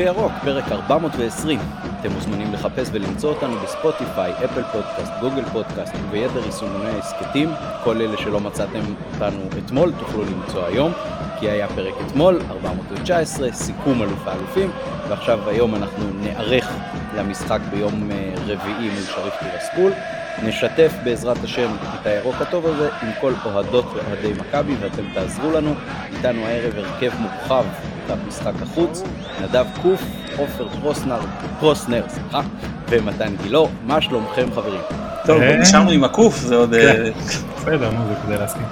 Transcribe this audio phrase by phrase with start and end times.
[0.00, 1.58] בירוק, פרק 420.
[2.00, 7.50] אתם מוזמנים לחפש ולמצוא אותנו בספוטיפיי, אפל פודקאסט, גוגל פודקאסט וביתר יישומוני ההסכתים.
[7.84, 8.80] כל אלה שלא מצאתם
[9.14, 10.92] אותנו אתמול תוכלו למצוא היום,
[11.38, 14.70] כי היה פרק אתמול, 419, סיכום אלוף האלופים,
[15.08, 16.72] ועכשיו היום אנחנו נערך
[17.16, 19.92] למשחק ביום אה, רביעי מול שריף טירספול.
[20.42, 21.70] נשתף בעזרת השם
[22.00, 25.74] את הירוק הטוב הזה עם כל אוהדות ואוהדי מכבי ואתם תעזרו לנו.
[26.16, 27.64] איתנו הערב הרכב מורחב
[28.10, 29.02] לקראת משחק החוץ,
[29.42, 30.02] נדב קוף,
[30.38, 31.20] עופר פרוסנר,
[31.60, 32.40] פרוסנר, סליחה,
[32.88, 33.68] ומתן גילאור.
[33.86, 34.80] מה שלומכם חברים?
[35.26, 35.56] טוב, אה?
[35.56, 36.70] נשארנו עם הקוף, זה עוד...
[36.70, 37.04] כן.
[37.04, 37.10] אה,
[37.56, 38.62] בסדר, נו, זה כדי להסכים.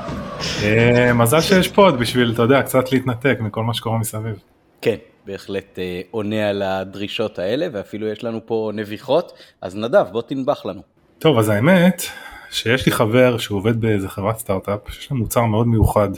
[0.63, 4.35] אה, מזל שיש פוד בשביל, אתה יודע, קצת להתנתק מכל מה שקורה מסביב.
[4.83, 5.79] כן, בהחלט
[6.11, 10.81] עונה על הדרישות האלה, ואפילו יש לנו פה נביחות, אז נדב, בוא תנבח לנו.
[11.19, 12.03] טוב, אז האמת,
[12.51, 16.09] שיש לי חבר שהוא עובד באיזה חברת סטארט-אפ, שיש לו מוצר מאוד מיוחד,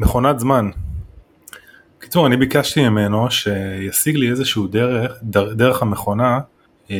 [0.00, 0.70] מכונת זמן.
[2.04, 6.40] בקיצור, אני ביקשתי ממנו שישיג לי איזשהו דרך, דר, דרך המכונה,
[6.90, 6.96] אה,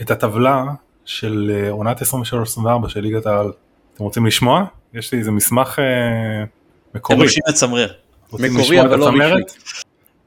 [0.00, 0.64] את הטבלה
[1.04, 3.52] של אה, עונת 23-24 של ליגת העל.
[3.94, 4.64] אתם רוצים לשמוע?
[4.94, 6.44] יש לי איזה מסמך אה,
[6.94, 7.20] מקורי.
[7.20, 7.92] אנושי מצמרר.
[8.32, 9.08] מקורי, אבל לא?
[9.08, 9.24] רשמי.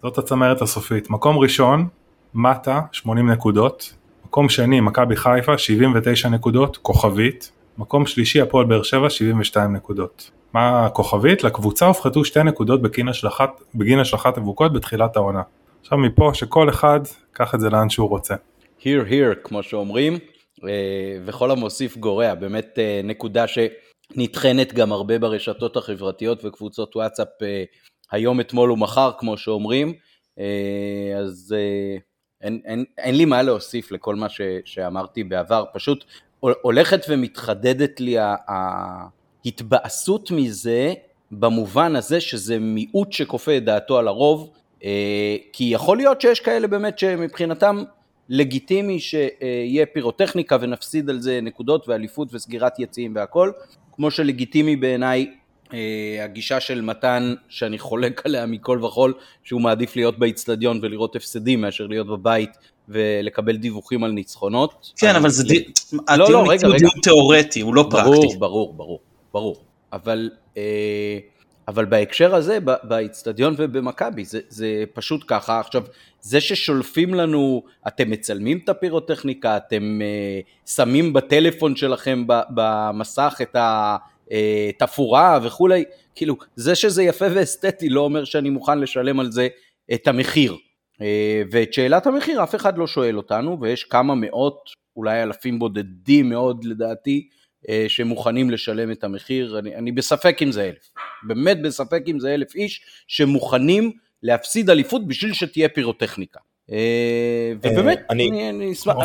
[0.01, 1.09] זאת הצמרת הסופית.
[1.09, 1.87] מקום ראשון,
[2.33, 3.93] מטה, 80 נקודות.
[4.25, 7.51] מקום שני, מכבי חיפה, 79 נקודות, כוכבית.
[7.81, 10.31] מקום שלישי, הפועל באר שבע, 72 נקודות.
[10.53, 11.43] מה הכוכבית?
[11.43, 15.41] לקבוצה הופחתו שתי נקודות בגין השלכת, בגין השלכת אבוקות בתחילת העונה.
[15.81, 16.99] עכשיו מפה שכל אחד,
[17.33, 18.35] קח את זה לאן שהוא רוצה.
[18.79, 20.13] here here כמו שאומרים,
[20.63, 27.63] אה, וכל המוסיף גורע, באמת אה, נקודה שנטחנת גם הרבה ברשתות החברתיות וקבוצות וואטסאפ אה,
[28.11, 29.93] היום, אתמול ומחר כמו שאומרים,
[31.19, 31.55] אז
[32.41, 36.05] אין, אין, אין לי מה להוסיף לכל מה ש, שאמרתי בעבר, פשוט
[36.41, 38.15] הולכת ומתחדדת לי
[39.45, 40.93] ההתבאסות מזה
[41.31, 44.49] במובן הזה שזה מיעוט שכופה את דעתו על הרוב,
[44.83, 47.83] אה, כי יכול להיות שיש כאלה באמת שמבחינתם
[48.29, 53.51] לגיטימי שיהיה פירוטכניקה ונפסיד על זה נקודות ואליפות וסגירת יציאים והכל,
[53.91, 55.31] כמו שלגיטימי בעיניי
[55.73, 59.13] אה, הגישה של מתן, שאני חולק עליה מכל וכול,
[59.43, 62.49] שהוא מעדיף להיות באיצטדיון ולראות הפסדים מאשר להיות בבית
[62.91, 64.91] ולקבל דיווחים על ניצחונות.
[64.97, 65.63] כן, אבל זה די-
[66.17, 66.25] לא.
[66.77, 68.37] דיון תיאורטי, הוא לא ברור, פרקטי.
[68.37, 68.99] ברור, ברור,
[69.33, 69.55] ברור.
[69.93, 71.17] אבל, אה,
[71.67, 75.59] אבל בהקשר הזה, באיצטדיון ובמכבי, זה, זה פשוט ככה.
[75.59, 75.83] עכשיו,
[76.21, 83.55] זה ששולפים לנו, אתם מצלמים את הפירוטכניקה, אתם אה, שמים בטלפון שלכם ב- במסך את
[84.31, 85.83] התפאורה וכולי,
[86.15, 89.47] כאילו, זה שזה יפה ואסתטי לא אומר שאני מוכן לשלם על זה
[89.93, 90.55] את המחיר.
[91.01, 91.07] אה,
[91.51, 96.63] ואת שאלת המחיר אף אחד לא שואל אותנו, ויש כמה מאות, אולי אלפים בודדים מאוד
[96.63, 97.27] לדעתי,
[97.69, 102.33] אה, שמוכנים לשלם את המחיר, אני, אני בספק אם זה אלף, באמת בספק אם זה
[102.33, 103.91] אלף איש שמוכנים
[104.23, 106.39] להפסיד אליפות בשביל שתהיה פירוטכניקה.
[106.71, 106.77] אה,
[107.61, 108.95] ובאמת, אני- אני, אני אשמח,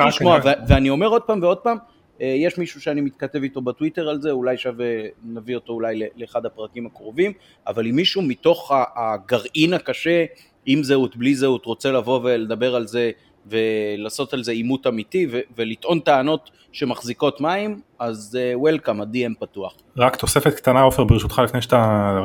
[0.00, 1.76] לשמוע, ו- ואני אומר עוד פעם ועוד פעם,
[2.20, 4.86] יש מישהו שאני מתכתב איתו בטוויטר על זה, אולי שווה,
[5.24, 7.32] נביא אותו אולי לאחד הפרקים הקרובים,
[7.66, 10.24] אבל אם מישהו מתוך הגרעין הקשה,
[10.66, 13.10] עם זהות, בלי זהות, רוצה לבוא ולדבר על זה
[13.46, 19.74] ולעשות על זה עימות אמיתי ו- ולטעון טענות שמחזיקות מים, אז וולקאם, ה-DM פתוח.
[19.96, 21.60] רק תוספת קטנה עופר ברשותך לפני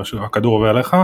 [0.04, 0.96] שהכדור עובר אליך.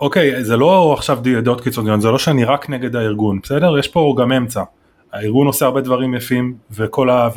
[0.00, 4.14] אוקיי זה לא עכשיו דעות קיצוניות זה לא שאני רק נגד הארגון בסדר יש פה
[4.18, 4.62] גם אמצע.
[5.12, 7.28] הארגון עושה הרבה דברים יפים וכל ה...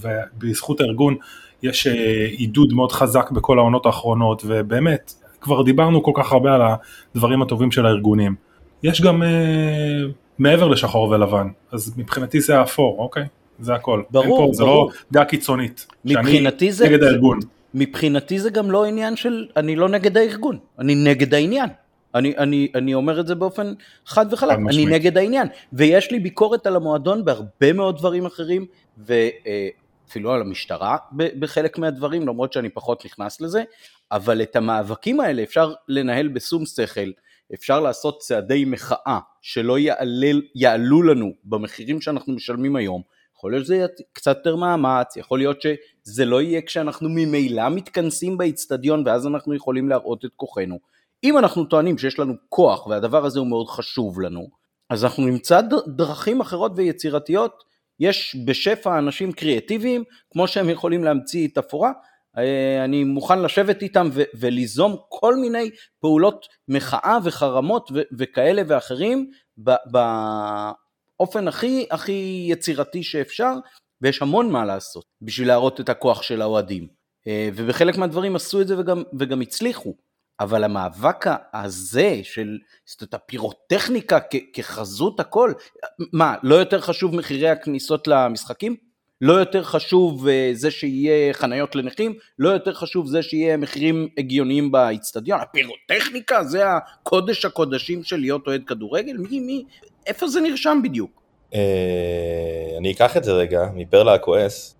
[0.00, 1.16] ובזכות הארגון
[1.62, 6.60] יש אה, עידוד מאוד חזק בכל העונות האחרונות ובאמת כבר דיברנו כל כך הרבה על
[7.14, 8.47] הדברים הטובים של הארגונים.
[8.82, 9.28] יש גם אה,
[10.38, 13.24] מעבר לשחור ולבן אז מבחינתי זה האפור אוקיי
[13.60, 14.02] זה הכל.
[14.10, 14.86] ברור, פה, זה ברור.
[14.88, 15.86] לא דעה קיצונית.
[16.04, 17.38] מבחינתי זה- נגד זה- הארגון.
[17.74, 21.68] מבחינתי זה גם לא עניין של, אני לא נגד הארגון, אני נגד העניין.
[22.14, 23.72] אני, אני, אני אומר את זה באופן
[24.06, 24.88] חד וחלק, אני משמעית.
[24.88, 25.48] נגד העניין.
[25.72, 28.66] ויש לי ביקורת על המועדון בהרבה מאוד דברים אחרים,
[28.98, 30.96] ואפילו על המשטרה
[31.38, 33.62] בחלק מהדברים, למרות שאני פחות נכנס לזה,
[34.12, 37.10] אבל את המאבקים האלה אפשר לנהל בשום שכל,
[37.54, 43.02] אפשר לעשות צעדי מחאה שלא יעלל, יעלו לנו במחירים שאנחנו משלמים היום.
[43.36, 48.38] יכול להיות שזה יהיה קצת יותר מאמץ, יכול להיות שזה לא יהיה כשאנחנו ממילא מתכנסים
[48.38, 50.78] באיצטדיון ואז אנחנו יכולים להראות את כוחנו.
[51.24, 54.48] אם אנחנו טוענים שיש לנו כוח והדבר הזה הוא מאוד חשוב לנו,
[54.90, 57.64] אז אנחנו נמצא דרכים אחרות ויצירתיות.
[58.00, 61.92] יש בשפע אנשים קריאטיביים, כמו שהם יכולים להמציא תפאורה,
[62.84, 65.70] אני מוכן לשבת איתם וליזום כל מיני
[66.00, 69.30] פעולות מחאה וחרמות וכאלה ואחרים
[71.16, 73.52] באופן הכי הכי יצירתי שאפשר,
[74.02, 76.88] ויש המון מה לעשות בשביל להראות את הכוח של האוהדים.
[77.26, 79.94] אה, ובחלק מהדברים עשו את זה וגם, וגם הצליחו.
[80.40, 81.24] אבל המאבק
[81.54, 84.18] הזה של זאת הפירוטכניקה
[84.52, 85.52] כחזות הכל,
[86.12, 88.87] מה, לא יותר חשוב מחירי הכניסות למשחקים?
[89.20, 92.14] לא יותר חשוב אה, זה שיהיה חניות לנכים?
[92.38, 95.40] לא יותר חשוב זה שיהיה מחירים הגיוניים באיצטדיון?
[95.40, 99.16] הפירוטכניקה זה הקודש הקודשים של להיות אוהד כדורגל?
[99.16, 99.64] מי, מי,
[100.06, 101.22] איפה זה נרשם בדיוק?
[101.54, 101.60] אה,
[102.78, 104.74] אני אקח את זה רגע מפרלה הכועס,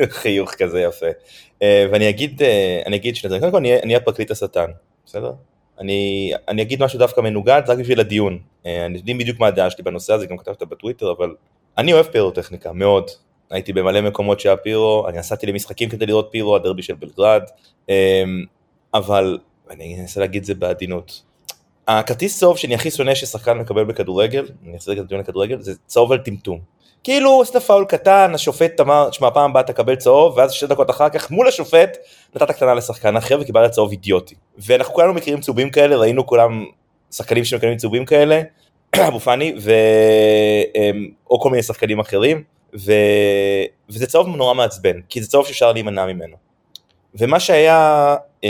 [0.00, 1.06] וחיוך כזה יפה,
[1.62, 2.42] אה, ואני אגיד,
[2.86, 4.66] אני אגיד שני דברים, קודם כל אני אהיה- אני אהיה פרקליט השטן,
[5.06, 5.32] בסדר?
[5.80, 9.84] אני, אני אגיד משהו דווקא מנוגד רק בשביל הדיון, אני יודעים בדיוק מה הדעה שלי
[9.84, 11.34] בנושא הזה, גם כתבת בטוויטר, אבל
[11.78, 13.10] אני אוהב פירוטכניקה, מאוד.
[13.50, 17.42] הייתי במלא מקומות שהיה פירו, אני נסעתי למשחקים כדי לראות פירו, הדרבי של בלגרד,
[17.90, 18.24] אה,
[18.94, 19.38] אבל
[19.70, 21.22] אני אנסה להגיד את זה בעדינות.
[21.88, 26.12] הכרטיס צהוב שאני הכי שונא ששחקן מקבל בכדורגל, אני אחזיר את הדיון לכדורגל, זה צהוב
[26.12, 26.58] על טמטום.
[27.04, 31.08] כאילו עשית פאול קטן, השופט אמר, תשמע פעם הבאה תקבל צהוב, ואז שתי דקות אחר
[31.08, 31.96] כך מול השופט
[32.34, 34.34] נתת קטנה לשחקן אחר וקיבלת צהוב אידיוטי.
[34.58, 36.64] ואנחנו כולנו מכירים צהובים כאלה, ראינו כולם
[37.10, 38.42] שחקנים שמקבלים צהובים כאלה,
[39.08, 39.72] אבו פאני, ו...
[40.74, 42.42] אמ, או כל מיני שחקנים אחרים,
[42.78, 42.92] ו...
[43.88, 46.36] וזה צהוב נורא מעצבן, כי זה צהוב שאפשר להימנע ממנו.
[47.14, 48.48] ומה שהיה, אמ,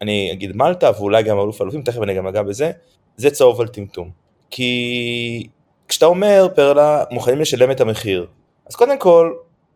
[0.00, 2.70] אני אגיד מלטה ואולי גם אלוף אלופים, תכף אני גם אגע בזה,
[3.16, 4.10] זה צהוב על טמטום.
[4.50, 5.46] כי
[5.88, 8.26] כשאתה אומר פרלה מוכנים לשלם את המחיר,
[8.66, 9.32] אז קודם כל,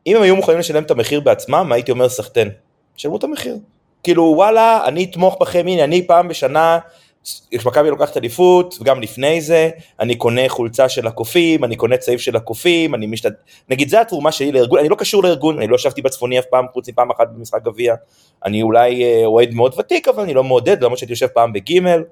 [0.07, 2.51] אם הם היו מוכנים לשלם את המחיר בעצמם, הייתי אומר סחטיין,
[2.97, 3.57] שלמו את המחיר.
[4.03, 6.79] כאילו וואלה, אני אתמוך בכם, הנה אני פעם בשנה,
[7.67, 9.71] מכבי לוקחת אליפות, וגם לפני זה,
[10.01, 13.31] אני קונה חולצה של הקופים, אני קונה צעיף של הקופים, אני משתד...
[13.69, 16.67] נגיד זה התרומה שלי לארגון, אני לא קשור לארגון, אני לא ישבתי בצפוני אף פעם,
[16.73, 17.95] חוץ מפעם אחת במשחק גביע,
[18.45, 22.03] אני אולי אה, אוהד מאוד ותיק, אבל אני לא מעודד, למרות שהייתי יושב פעם בגימל,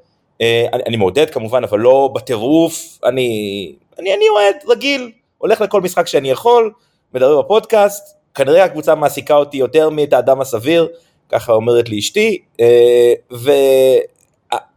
[0.40, 5.80] אה, אני, אני מעודד כמובן, אבל לא בטירוף, אני, אני, אני אוהד רגיל, הולך לכל
[5.80, 6.70] משחק שאני יכול,
[7.14, 10.88] מדבר בפודקאסט, כנראה הקבוצה מעסיקה אותי יותר מאת האדם הסביר,
[11.28, 13.12] ככה אומרת לי אשתי, אה,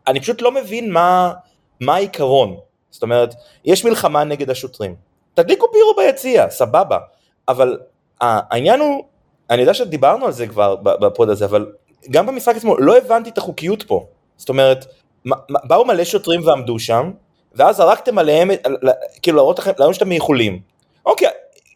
[0.10, 1.34] ואני פשוט לא מבין מה,
[1.80, 2.58] מה העיקרון,
[2.90, 3.36] זאת אומרת,
[3.66, 4.96] יש מלחמה נגד השוטרים,
[5.34, 6.98] תדליקו פירו ביציע, סבבה,
[7.48, 7.80] אבל
[8.22, 9.04] העניין הוא,
[9.50, 11.72] אני יודע שדיברנו על זה כבר בפוד הזה, אבל
[12.12, 14.06] גם במשחק עצמו לא הבנתי את החוקיות פה,
[14.38, 14.86] זאת אומרת,
[15.48, 17.12] באו מלא שוטרים ועמדו שם,
[17.56, 18.50] ואז זרקתם עליהם,
[19.22, 20.62] כאילו להראות לכם, להראות שאתם יכולים.
[21.06, 21.28] אוקיי,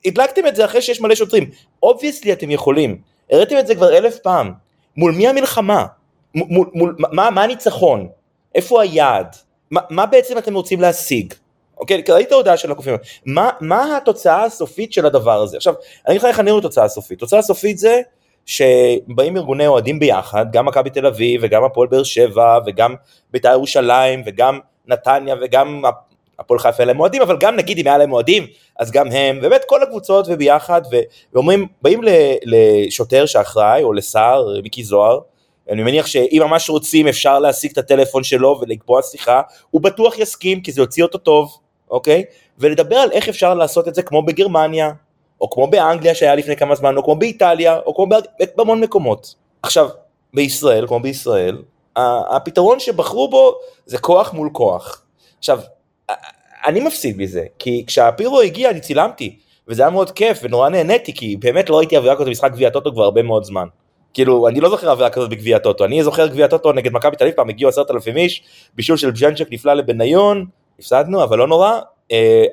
[0.06, 1.50] הדלקתם את זה אחרי שיש מלא שוטרים,
[1.83, 3.01] obviously אתם יכולים,
[3.31, 4.53] הראיתם את זה כבר אלף פעם,
[4.97, 5.85] מול מי המלחמה?
[6.35, 8.09] מול, מול, מה הניצחון?
[8.55, 9.35] איפה היעד?
[9.71, 11.33] מה, מה בעצם אתם רוצים להשיג?
[11.77, 12.95] אוקיי, ראית ההודעה של הקופים,
[13.25, 15.57] מה, מה התוצאה הסופית של הדבר הזה?
[15.57, 15.73] עכשיו,
[16.07, 18.01] אני אגיד לך איך אני רואה את התוצאה הסופית, התוצאה הסופית זה
[18.45, 22.95] שבאים ארגוני אוהדים ביחד, גם מכבי תל אביב וגם הפועל באר שבע וגם
[23.31, 25.81] בית"ר ירושלים וגם נתניה וגם
[26.39, 28.47] הפועל חיפה להם אוהדים, אבל גם נגיד אם היה להם אוהדים,
[28.79, 30.81] אז גם הם, ובאמת כל הקבוצות וביחד,
[31.33, 32.01] ואומרים, באים
[32.45, 35.19] לשוטר שאחראי, או לשר, מיקי זוהר,
[35.69, 40.62] אני מניח שאם ממש רוצים אפשר להשיג את הטלפון שלו ולקבוע שיחה, הוא בטוח יסכים
[40.62, 41.57] כי זה יוציא אותו טוב,
[41.92, 42.24] אוקיי?
[42.57, 44.92] ולדבר על איך אפשר לעשות את זה כמו בגרמניה,
[45.42, 48.07] או כמו באנגליה שהיה לפני כמה זמן, או כמו באיטליה, או כמו
[48.56, 49.36] בהמון מקומות.
[49.63, 49.89] עכשיו,
[50.33, 51.62] בישראל, כמו בישראל,
[51.95, 53.56] הפתרון שבחרו בו
[53.86, 55.01] זה כוח מול כוח.
[55.39, 55.59] עכשיו,
[56.66, 61.37] אני מפסיד מזה, כי כשהפירו הגיע אני צילמתי, וזה היה מאוד כיף ונורא נהניתי, כי
[61.37, 63.68] באמת לא ראיתי אווירה כזאת במשחק גביע טוטו כבר הרבה מאוד זמן.
[64.13, 67.23] כאילו, אני לא זוכר אווירה כזאת בגביע טוטו, אני זוכר גביע טוטו נגד מכבי תל
[67.23, 68.43] אביב, פעם הגיעו עשרת אלפים איש,
[68.75, 70.45] בישול של בז'נצ'ק נפלא לבניון,
[70.79, 71.79] הפסדנו, אבל לא נורא,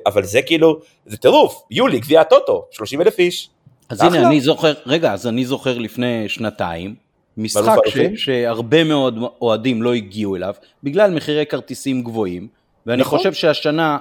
[0.05, 3.49] אבל זה כאילו, זה טירוף, יולי, גביע טוטו, 30 אלף איש.
[3.89, 6.95] אז הנה, אני זוכר, רגע, אז אני זוכר לפני שנתיים,
[7.37, 10.53] משחק ש, שהרבה מאוד אוהדים לא הגיעו אליו,
[10.83, 12.47] בגלל מחירי כרטיסים גבוהים,
[12.85, 13.17] ואני נכון.
[13.17, 13.97] חושב שהשנה,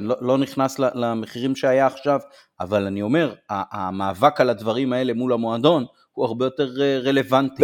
[0.00, 2.20] לא, לא נכנס למחירים שהיה עכשיו,
[2.60, 5.84] אבל אני אומר, המאבק על הדברים האלה מול המועדון
[6.20, 6.68] הוא הרבה יותר
[7.04, 7.62] רלוונטי.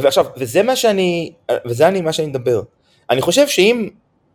[0.00, 1.32] ועכשיו, וזה מה שאני,
[1.66, 2.62] וזה אני, מה שאני מדבר.
[3.10, 3.88] אני חושב שאם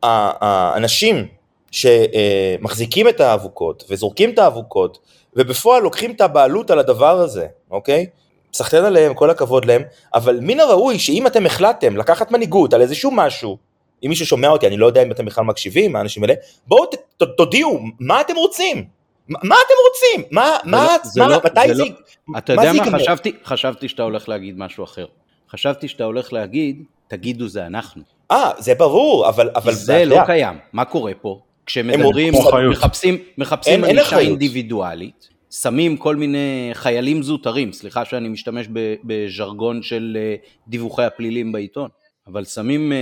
[0.03, 1.27] האנשים
[1.71, 4.97] שמחזיקים את האבוקות וזורקים את האבוקות,
[5.36, 8.05] ובפועל לוקחים את הבעלות על הדבר הזה, אוקיי?
[8.53, 9.81] סחטיין עליהם, כל הכבוד להם,
[10.13, 13.57] אבל מן הראוי שאם אתם החלטתם לקחת מנהיגות על איזשהו משהו,
[14.03, 16.33] אם מישהו שומע אותי, אני לא יודע אם אתם בכלל מקשיבים, האנשים האלה,
[16.67, 18.97] בואו ת, תודיעו, מה אתם רוצים?
[19.29, 20.29] מה אתם רוצים?
[20.31, 23.00] מה, מה, לא, מה, לא, מתי זה לא, אתה יודע מה?
[23.00, 25.05] חשבתי, חשבתי שאתה הולך להגיד משהו אחר.
[25.50, 28.03] חשבתי שאתה הולך להגיד, תגידו זה אנחנו.
[28.31, 30.57] אה, זה ברור, אבל, אבל, זה לא קיים.
[30.74, 31.39] מה קורה פה?
[31.65, 32.34] כשמדברים.
[32.69, 34.19] מחפשים, מחפשים ענישה.
[34.19, 38.67] אינדיבידואלית, שמים כל מיני חיילים זוטרים, סליחה שאני משתמש
[39.03, 40.36] בז'רגון של אה,
[40.67, 41.89] דיווחי הפלילים בעיתון,
[42.27, 42.98] אבל שמים אה,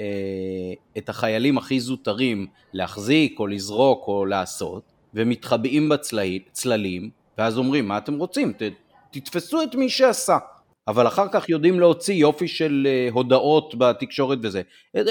[0.00, 7.98] אה, את החיילים הכי זוטרים להחזיק או לזרוק או לעשות, ומתחבאים בצללים, ואז אומרים, מה
[7.98, 8.52] אתם רוצים?
[8.52, 8.62] ת,
[9.10, 10.38] תתפסו את מי שעשה.
[10.88, 14.62] אבל אחר כך יודעים להוציא יופי של אה, הודעות בתקשורת וזה.
[14.96, 15.02] אה,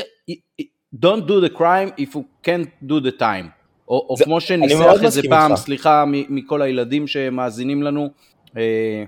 [0.95, 3.45] Don't do the crime if you can't do the time.
[3.87, 5.61] או, או זה- כמו שניסח איזה פעם, איתך.
[5.63, 8.09] סליחה מכל הילדים שמאזינים לנו,
[8.57, 9.03] אה,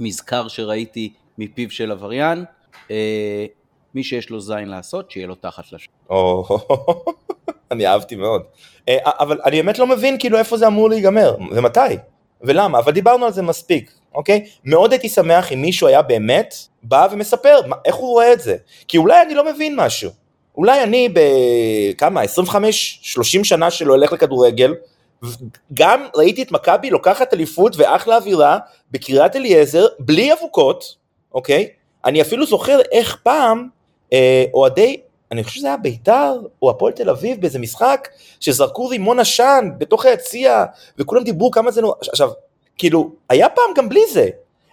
[0.00, 2.44] מזכר שראיתי מפיו של עבריין,
[2.90, 3.46] אה,
[3.98, 5.94] מי שיש לו זין לעשות, שיהיה לו תחת לשון.
[7.72, 8.42] אני אהבתי מאוד.
[8.88, 11.80] אה, אבל אני באמת לא מבין כאילו איפה זה אמור להיגמר, ומתי,
[12.42, 14.46] ולמה, אבל דיברנו על זה מספיק, אוקיי?
[14.64, 18.56] מאוד הייתי שמח אם מישהו היה באמת בא ומספר איך הוא רואה את זה,
[18.88, 20.10] כי אולי אני לא מבין משהו.
[20.56, 22.24] אולי אני בכמה, 25-30
[23.42, 24.74] שנה שלא אלך לכדורגל,
[25.74, 28.58] גם ראיתי את מכבי לוקחת אליפות ואחלה אווירה
[28.90, 30.96] בקריית אליעזר, בלי אבוקות,
[31.34, 31.68] אוקיי?
[32.04, 33.77] אני אפילו זוכר איך פעם
[34.54, 35.00] אוהדי,
[35.32, 38.08] אני חושב שזה היה בית"ר או הפועל תל אביב באיזה משחק,
[38.40, 40.64] שזרקו רימון עשן בתוך היציע,
[40.98, 42.30] וכולם דיברו כמה זה נורא, עכשיו,
[42.78, 44.28] כאילו, היה פעם גם בלי זה.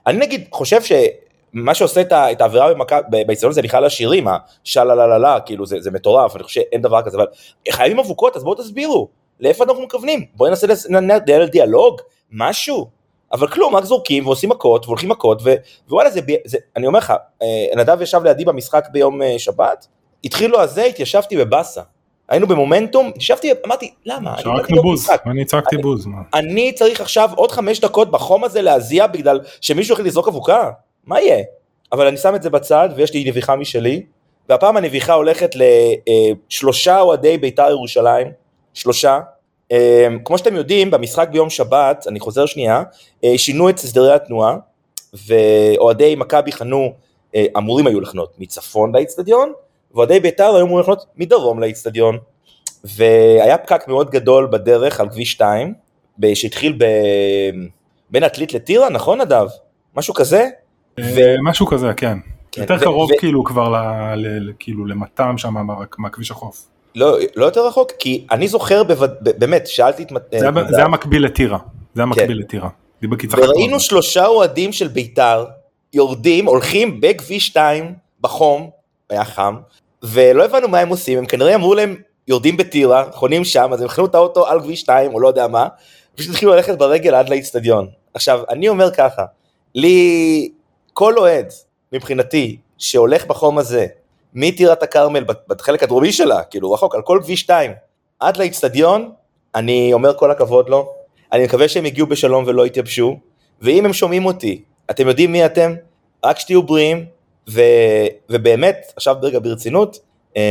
[0.08, 4.28] אני נגיד חושב שמה שעושה את, העבירה במכבי- ב- באצטדיון זה בכלל השירים,
[4.66, 7.26] השלה כאילו זה, זה מטורף, אני חושב שאין דבר כזה, אבל
[7.72, 9.08] חייבים אבוקות, אז בואו תסבירו,
[9.40, 10.26] לאיפה אנחנו מכוונים?
[10.36, 12.02] בואו ננסה לנהל דיאלוג,
[12.32, 12.95] משהו.
[13.34, 15.56] אבל כלום, רק זורקים ועושים מכות והולכים מכות, ו-
[15.90, 19.88] ווואלה, זה, זה, אני אומר לך, אה, נדב ישב לידי במשחק ביום אה, שבת,
[20.24, 21.82] התחילו הזה, התיישבתי בבאסה.
[22.30, 24.36] היינו במומנטום, התיישבתי, אמרתי, למה?
[24.44, 25.10] צעקנו בוז.
[25.26, 26.08] אני צעקתי בוז.
[26.34, 30.72] אני צריך עכשיו עוד חמש דקות בחום הזה להזיע בגלל שמישהו החליט לזרוק אבוקה?
[31.06, 31.44] מה יהיה?
[31.92, 34.06] אבל אני שם את זה בצד ויש לי נביחה משלי,
[34.50, 38.28] והפעם הנביחה הולכת לשלושה אוהדי בית"ר ירושלים,
[38.74, 39.20] שלושה.
[39.72, 42.84] אה, כמו שאתם יודעים, במשחק ביום שבת, אני חוזר שנייה,
[43.24, 44.58] אה, שינו את הסדרי התנועה,
[45.28, 46.94] ואוהדי מכבי חנו,
[47.36, 49.52] אה, אמורים היו לחנות מצפון לאיצטדיון,
[49.96, 52.18] ואוהדי בית"ר היו אמורים לחנות מדרום לאיצטדיון.
[52.84, 55.74] והיה פקק מאוד גדול בדרך על כביש 2,
[56.18, 56.86] ב- שהתחיל ב...
[58.10, 59.48] בין עתלית לטירה, נכון נדב?
[59.96, 60.48] משהו כזה?
[61.00, 62.18] אה, משהו כזה, כן.
[62.52, 66.68] כן, יותר ו- קרוב ו- כאילו כבר ל- ל- כאילו למטם שם מה- מהכביש החוף.
[66.96, 69.12] לא, לא יותר רחוק, כי אני זוכר בווד...
[69.22, 70.12] ב- באמת, שאלתי את...
[70.12, 71.58] מת- זה נדב, זה היה מקביל לטירה.
[71.96, 72.70] זה היה מקביל לטירה.
[72.70, 73.28] כן.
[73.38, 73.80] וראינו.
[73.80, 75.46] שלושה אוהדים של בית"ר
[75.94, 78.70] יורדים, הולכים בכביש 2 בחום,
[79.10, 79.56] היה חם,
[80.04, 81.96] ולא הבנו מה הם עושים, הם כנראה אמרו להם
[82.28, 85.48] יורדים בטירה, חונים שם, אז הם החנו את האוטו על כביש 2 או לא יודע
[85.48, 85.68] מה,
[86.16, 87.88] פשוט התחילו ללכת ברגל עד לאיצטדיון.
[88.14, 89.26] עכשיו, אני אומר ככה,
[89.76, 90.50] לי,
[90.94, 91.46] כל אוהד,
[91.94, 93.86] מבחינתי, שהולך בחום הזה,
[94.36, 97.72] מטירת הכרמל, בחלק הדרומי שלה, כאילו רחוק, על כל כביש 2,
[98.20, 99.12] עד לאיצטדיון,
[99.56, 100.94] אני אומר כל הכבוד לו,
[101.32, 103.20] אני מקווה שהם יגיעו בשלום ולא יתייבשו,
[103.62, 105.76] ואם הם שומעים אותי, אתם יודעים מי אתם,
[106.26, 107.06] רק שתהיו בריאים,
[107.50, 107.62] ו,
[108.30, 110.00] ובאמת, עכשיו רגע ברצינות,
[110.36, 110.42] אמ,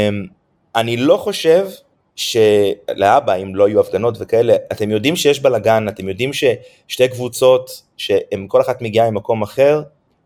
[0.77, 1.69] אני לא חושב
[2.17, 8.47] שלהבא, אם לא יהיו הפגנות וכאלה, אתם יודעים שיש בלאגן, אתם יודעים ששתי קבוצות, שהן
[8.49, 9.83] כל אחת מגיעה ממקום אחר,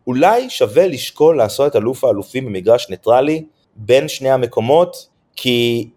[0.09, 5.89] אולי שווה לשקול לעשות את אלוף האלופים במגרש ניטרלי בין שני המקומות, כי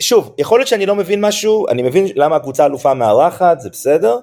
[0.00, 4.18] שוב, יכול להיות שאני לא מבין משהו, אני מבין למה הקבוצה האלופה מארחת, זה בסדר,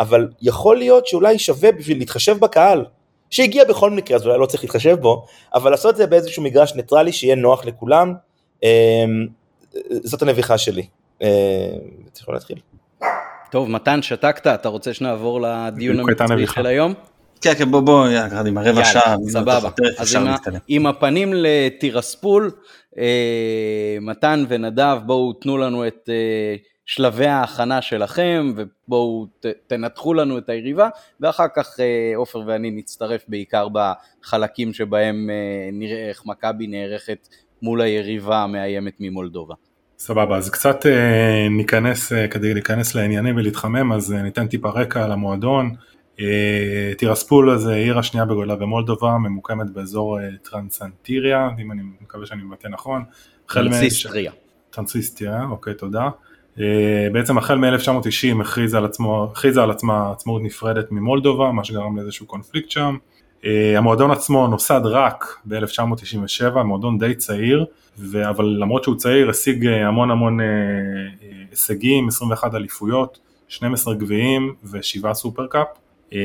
[0.00, 2.84] אבל יכול להיות שאולי שווה בשביל להתחשב בקהל,
[3.30, 6.74] שהגיע בכל מקרה, אז אולי לא צריך להתחשב בו, אבל לעשות את זה באיזשהו מגרש
[6.74, 8.14] ניטרלי שיהיה נוח לכולם,
[8.62, 8.68] אמ,
[9.90, 10.86] זאת הנביכה שלי.
[12.20, 12.58] יכולים להתחיל.
[13.50, 16.46] טוב, מתן, שתקת, אתה רוצה שנעבור לדיון המקצועי.
[16.46, 16.94] של היום?
[17.40, 19.70] כן, כן, בוא, בוא, יאללה, עם הרבע שעה, סבבה.
[19.98, 20.36] אז עם, ה-.
[20.68, 22.50] עם הפנים לטירספול,
[22.98, 30.38] אה, מתן ונדב, בואו תנו לנו את אה, שלבי ההכנה שלכם, ובואו ת, תנתחו לנו
[30.38, 30.88] את היריבה,
[31.20, 37.28] ואחר כך אה, עופר ואני נצטרף בעיקר בחלקים שבהם אה, נראה איך מכבי נערכת
[37.62, 39.54] מול היריבה המאיימת ממולדובה.
[39.98, 45.04] סבבה, אז קצת אה, ניכנס, אה, כדי להיכנס לעניינים ולהתחמם, אז אה, ניתן טיפה רקע
[45.04, 45.74] על המועדון.
[46.20, 52.42] אה, טירספול זה עיר השנייה בגודלה במולדובה, ממוקמת באזור אה, טרנסנטיריה, אם אני מקווה שאני
[52.42, 53.04] מבטא נכון.
[53.48, 54.32] טרנסיסטריה.
[54.70, 56.08] טרנסיסטיה, אוקיי, תודה.
[56.60, 61.96] אה, בעצם החל מ-1990 הכריזה על, עצמו, הכריזה על עצמה עצמאות נפרדת ממולדובה, מה שגרם
[61.96, 62.96] לאיזשהו קונפליקט שם.
[63.44, 67.64] אה, המועדון עצמו נוסד רק ב-1997, מועדון די צעיר,
[67.98, 73.18] ו- אבל למרות שהוא צעיר השיג אה, המון המון אה, אה, הישגים, 21 אליפויות,
[73.48, 75.66] 12 גביעים ו-7 סופרקאפ.
[76.12, 76.18] אה,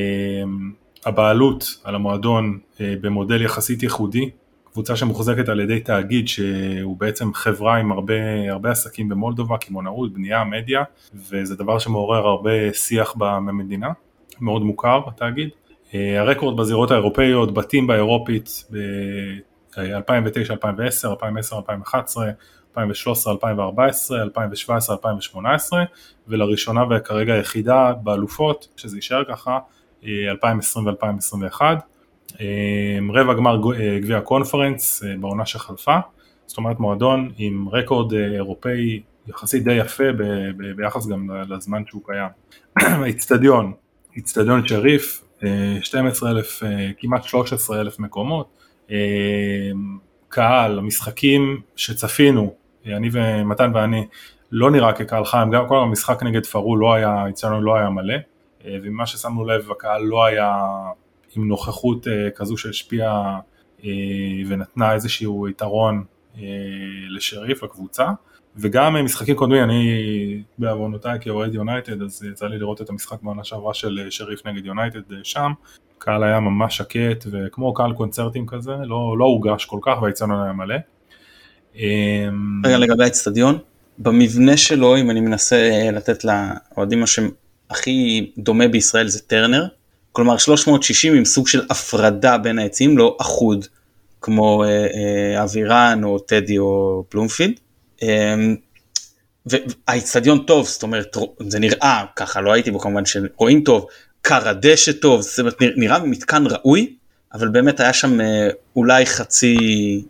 [1.06, 4.30] הבעלות על המועדון אה, במודל יחסית ייחודי,
[4.72, 8.14] קבוצה שמוחזקת על ידי תאגיד שהוא בעצם חברה עם הרבה,
[8.50, 10.84] הרבה עסקים במולדובה, קמעונאות, בנייה, מדיה,
[11.30, 13.90] וזה דבר שמעורר הרבה שיח במדינה,
[14.42, 15.50] מאוד מוכר התאגיד.
[15.94, 22.32] אה, הרקורד בזירות האירופאיות, בתים באירופית ב-2009, 2010, 2010, 2011,
[22.78, 25.84] 2013, 2014, 2017, 2018,
[26.28, 29.60] ולראשונה וכרגע היחידה באלופות, שזה יישאר ככה,
[30.06, 31.62] אה, 2020 ו-2021.
[33.14, 33.58] רבע גמר
[34.02, 35.98] גביע הקונפרנס בעונה שחלפה,
[36.46, 42.30] זאת אומרת מועדון עם רקורד אירופאי יחסית די יפה ב- ביחס גם לזמן שהוא קיים.
[43.04, 43.74] האיצטדיון,
[44.16, 45.24] איצטדיון שריף,
[45.82, 46.64] 12 אלף,
[46.98, 48.62] כמעט 13 אלף מקומות,
[50.30, 54.08] קהל, המשחקים שצפינו, אני ומתן ואני,
[54.52, 58.16] לא נראה כקהל חיים, גם כל המשחק נגד פארול לא היה, אצלנו לא היה מלא,
[58.66, 60.56] וממה ששמנו לב הקהל לא היה
[61.36, 63.40] עם נוכחות כזו שהשפיעה
[64.48, 66.04] ונתנה איזשהו יתרון
[67.10, 68.08] לשריף, לקבוצה,
[68.56, 73.74] וגם משחקים קודמים, אני בעוונותיי כאוהד יונייטד, אז יצא לי לראות את המשחק בעונה שעברה
[73.74, 75.52] של שריף נגד יונייטד שם,
[75.98, 80.54] קהל היה ממש שקט וכמו קהל קונצרטים כזה, לא, לא הורגש כל כך והאיצטדיון היה
[80.54, 80.76] מלא.
[82.64, 83.58] רגע לגבי האצטדיון,
[83.98, 87.30] במבנה שלו אם אני מנסה לתת לאוהדים השם
[87.70, 89.66] הכי דומה בישראל זה טרנר,
[90.12, 93.66] כלומר 360 עם סוג של הפרדה בין העצים, לא אחוד
[94.22, 97.60] כמו אה, אה, אבירן או טדי או פלומפילד.
[98.04, 98.36] אה,
[99.46, 103.86] והאיצטדיון טוב, זאת אומרת זה נראה ככה, לא הייתי בו כמובן שרואים טוב,
[104.22, 106.96] קר הדשא טוב, זאת אומרת נראה מתקן ראוי,
[107.34, 109.58] אבל באמת היה שם אה, אולי חצי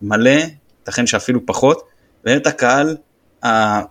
[0.01, 0.41] מלא,
[0.81, 1.83] ייתכן שאפילו פחות,
[2.23, 2.97] באמת הקהל,
[3.43, 3.81] אה,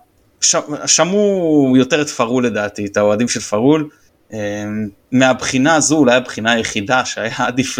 [0.85, 3.89] שמעו יותר את פרול לדעתי, את האוהדים של פרול,
[4.33, 4.63] אה,
[5.11, 7.79] מהבחינה הזו אולי הבחינה היחידה שהיה עדיף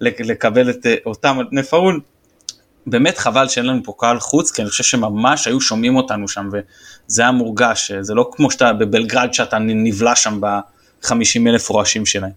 [0.00, 2.00] לקבל את אותם על פני פרול,
[2.86, 6.48] באמת חבל שאין לנו פה קהל חוץ, כי אני חושב שממש היו שומעים אותנו שם,
[6.52, 10.46] וזה היה מורגש, זה לא כמו שאתה בבלגרד שאתה נבלע שם ב...
[11.02, 12.30] 50 אלף רועשים שלהם.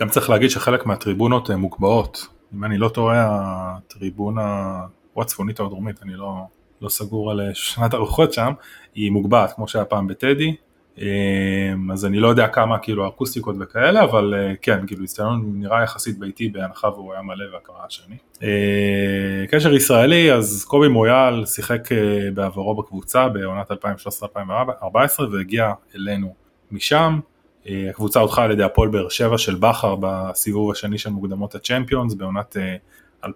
[0.00, 4.80] גם צריך להגיד שחלק מהטריבונות הן מוקבעות, אם אני לא טועה הטריבונה,
[5.16, 6.34] או הצפונית או הדרומית, אני לא,
[6.82, 8.52] לא סגור על שנת הרוחות שם,
[8.94, 10.56] היא מוגבעת כמו שהיה פעם בטדי,
[10.98, 15.82] אמ, אז אני לא יודע כמה כאילו אקוסטיקות וכאלה, אבל אה, כן, כאילו הצטדיון נראה
[15.82, 18.16] יחסית ביתי בהנחה והוא היה מלא והקרה השני.
[18.42, 23.74] אה, קשר ישראלי, אז קובי מויאל שיחק אה, בעברו בקבוצה בעונת 2013-2014
[25.32, 26.34] והגיע אלינו
[26.70, 27.20] משם.
[27.90, 32.56] הקבוצה הודחה על ידי הפועל באר שבע של בכר בסיבוב השני של מוקדמות הצ'מפיונס בעונת
[33.24, 33.28] 2016-2017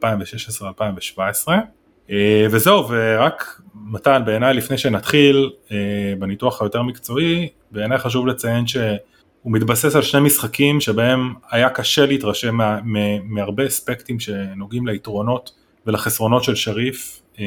[2.10, 5.76] אה, וזהו ורק מתן בעיניי לפני שנתחיל אה,
[6.18, 8.92] בניתוח היותר מקצועי בעיניי חשוב לציין שהוא
[9.44, 12.58] מתבסס על שני משחקים שבהם היה קשה להתרשם
[13.24, 15.50] מהרבה אספקטים שנוגעים ליתרונות
[15.86, 17.44] ולחסרונות של שריף אה,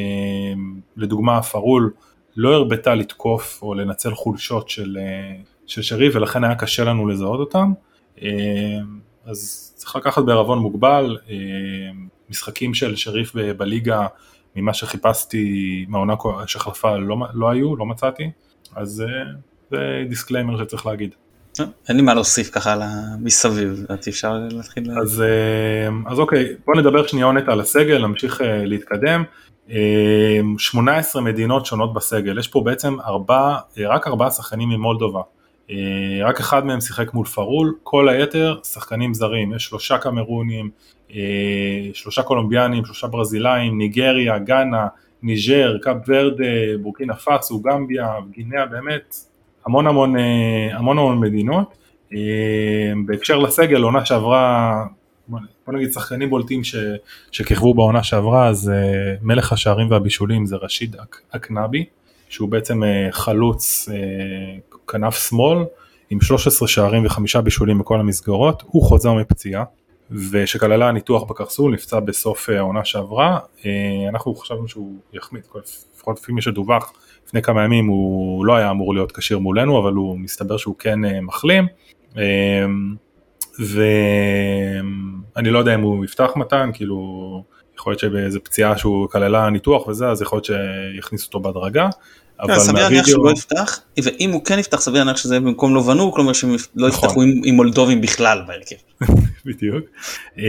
[0.98, 1.92] לדוגמה פרול
[2.38, 4.98] לא הרבתה לתקוף או לנצל חולשות של
[5.68, 7.74] של שריף ולכן היה קשה לנו לזהות אותם.
[9.26, 11.18] אז צריך לקחת בערבון מוגבל,
[12.34, 14.08] משחקים של שריף בליגה
[14.56, 16.14] ממה שחיפשתי מהעונה
[16.48, 18.32] שחלפה לא, לא היו, לא מצאתי,
[18.76, 19.24] אז אה,
[19.72, 21.16] זה דיסקליימר שצריך להגיד.
[21.90, 22.76] אין לי מה להוסיף ככה
[23.20, 24.92] מסביב, לדעתי אפשר להתחיל.
[25.02, 25.24] אז,
[26.06, 29.24] אז אוקיי, בוא נדבר שנייה עונת על הסגל, נמשיך להתקדם.
[30.58, 35.22] 18 מדינות שונות בסגל, יש פה בעצם ארבע, רק ארבעה שחקנים ממולדובה.
[35.70, 41.03] אה, רק אחד מהם שיחק מול פארול, כל היתר שחקנים זרים, יש שלושה קמרונים, אה,
[41.94, 44.88] שלושה קולומביאנים, שלושה ברזילאים, ניגריה, גאנה,
[45.24, 46.44] ניג'ר, קאפ ורדה,
[46.82, 49.16] בורקינה פאסו, גמביה, גינאה, באמת
[49.66, 51.78] המון המון, אה, המון המון מדינות.
[53.06, 54.86] בהקשר לסגל, עונה שעברה,
[55.28, 55.40] בוא
[55.74, 56.76] נגיד שחקנים בולטים ש,
[57.32, 58.72] שכיכבו בעונה שעברה, אז
[59.22, 60.96] מלך השערים והבישולים זה רשיד
[61.30, 61.86] אקנבי,
[62.30, 63.90] שהוא בעצם חלוץ
[64.88, 65.58] כנף שמאל
[66.10, 69.64] עם 13 שערים וחמישה בישולים בכל המסגרות, הוא חוזר מפציעה
[70.12, 75.50] ושכללה ניתוח בקרסול, נפצע בסוף אה, העונה שעברה, אה, אנחנו חשבנו שהוא יחמיץ,
[75.96, 76.94] לפחות לפי מי שדווח
[77.28, 81.06] לפני כמה ימים הוא לא היה אמור להיות כשיר מולנו, אבל הוא מסתבר שהוא כן
[81.06, 81.68] אה, מחלים.
[83.60, 87.44] ואני לא יודע אם הוא יפתח מתן, כאילו
[87.78, 91.90] יכול להיות שבאיזה פציעה שהוא כללה ניתוח וזה, אז יכול להיות שיכניס אותו בהדרגה.
[92.44, 96.12] אבל סביר להניח שהוא לא יפתח, ואם הוא כן יפתח סביר להניח שזה במקום לבנו,
[96.12, 97.06] כלומר שהם לא נכון.
[97.06, 98.76] יפתחו עם מולדובים בכלל בהרכב.
[99.46, 99.86] בדיוק.
[100.38, 100.44] אמ,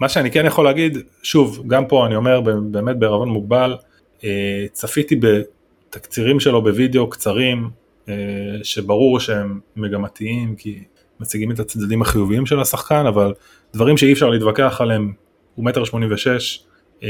[0.00, 2.40] מה שאני כן יכול להגיד, שוב, גם פה אני אומר
[2.70, 3.76] באמת בערבון מוגבל,
[4.24, 7.70] אה, צפיתי בתקצירים שלו בווידאו קצרים,
[8.08, 8.14] אה,
[8.62, 10.84] שברור שהם מגמתיים, כי
[11.20, 13.34] מציגים את הצדדים החיוביים של השחקן, אבל
[13.74, 15.12] דברים שאי אפשר להתווכח עליהם,
[15.54, 16.64] הוא מטר שמונים ושש,
[17.02, 17.08] אה,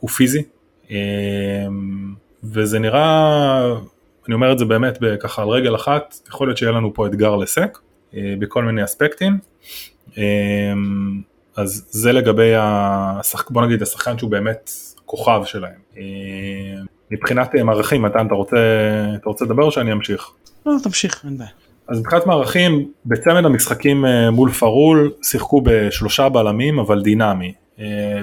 [0.00, 0.42] הוא פיזי.
[2.52, 3.72] וזה נראה,
[4.26, 7.36] אני אומר את זה באמת ככה על רגל אחת, יכול להיות שיהיה לנו פה אתגר
[7.36, 7.78] לסק
[8.16, 9.38] אה, בכל מיני אספקטים.
[10.18, 10.22] אה,
[11.56, 14.70] אז זה לגבי, השחק, בוא נגיד השחקן שהוא באמת
[15.06, 15.78] כוכב שלהם.
[15.96, 16.02] אה,
[17.10, 18.56] מבחינת מערכים, מתן, אתה רוצה,
[19.14, 20.30] אתה רוצה לדבר או שאני אמשיך?
[20.66, 21.50] לא, תמשיך, אין בעיה.
[21.88, 27.54] אז מבחינת מערכים, בצמד המשחקים מול פארול שיחקו בשלושה בלמים אבל דינמי.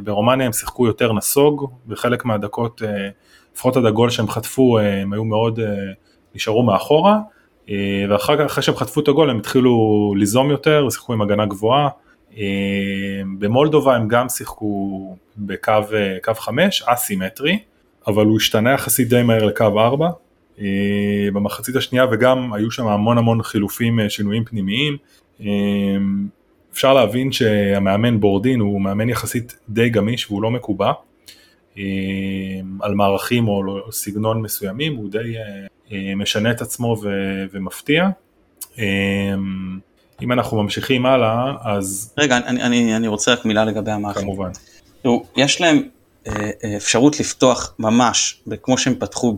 [0.04, 2.82] ברומניה הם שיחקו יותר נסוג, בחלק מהדקות,
[3.56, 5.60] לפחות עד הגול שהם חטפו, הם היו מאוד,
[6.36, 7.20] נשארו מאחורה,
[8.10, 11.90] ואחר כך, אחרי שהם חטפו את הגול, הם התחילו ליזום יותר, שיחקו עם הגנה גבוהה.
[13.40, 17.60] במולדובה הם גם שיחקו בקו 5, אסימטרי,
[18.08, 20.10] אבל הוא השתנה יחסית די מהר לקו 4
[20.60, 20.66] אה,
[21.34, 24.98] במחצית השנייה וגם היו שם המון המון חילופים, אה, שינויים פנימיים.
[25.42, 25.48] אה,
[26.74, 30.92] אפשר להבין שהמאמן בורדין הוא מאמן יחסית די גמיש והוא לא מקובע
[32.82, 35.34] על מערכים או לא, סגנון מסוימים, הוא די
[36.16, 38.10] משנה את עצמו ו- ומפתיע.
[40.22, 42.14] אם אנחנו ממשיכים הלאה אז...
[42.18, 44.24] רגע, אני, אני, אני רוצה רק מילה לגבי המערכים.
[44.24, 44.50] כמובן.
[45.02, 45.82] תראו, יש להם
[46.28, 49.36] אה, אה, אפשרות לפתוח ממש, כמו שהם פתחו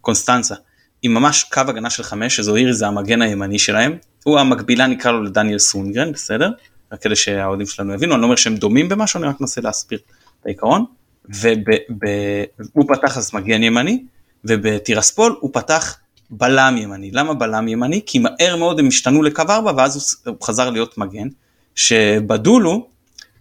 [0.00, 0.54] בקונסטנצה,
[1.02, 5.22] עם ממש קו הגנה של חמש, שזוהירי זה המגן הימני שלהם, הוא המקבילה נקרא לו
[5.22, 6.50] לדניאל סונגרן, בסדר?
[6.92, 9.98] רק כדי שהאוהדים שלנו יבינו, אני לא אומר שהם דומים במשהו, אני רק מנסה להסביר
[10.46, 10.84] את העיקרון.
[11.28, 14.04] והוא פתח אז מגן ימני,
[14.44, 15.96] ובטירספול הוא פתח
[16.30, 17.10] בלם ימני.
[17.10, 18.00] למה בלם ימני?
[18.06, 21.28] כי מהר מאוד הם השתנו לקו 4 ואז הוא חזר להיות מגן,
[21.74, 22.88] שבדולו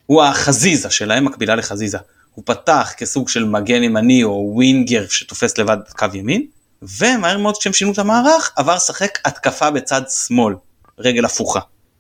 [0.06, 1.98] הוא החזיזה שלהם מקבילה לחזיזה.
[2.34, 6.46] הוא פתח כסוג של מגן ימני או ווינגר שתופס לבד קו ימין,
[6.82, 10.56] ומהר מאוד כשהם שינו את המערך עבר לשחק התקפה בצד שמאל,
[11.00, 11.60] רגל הפוכה.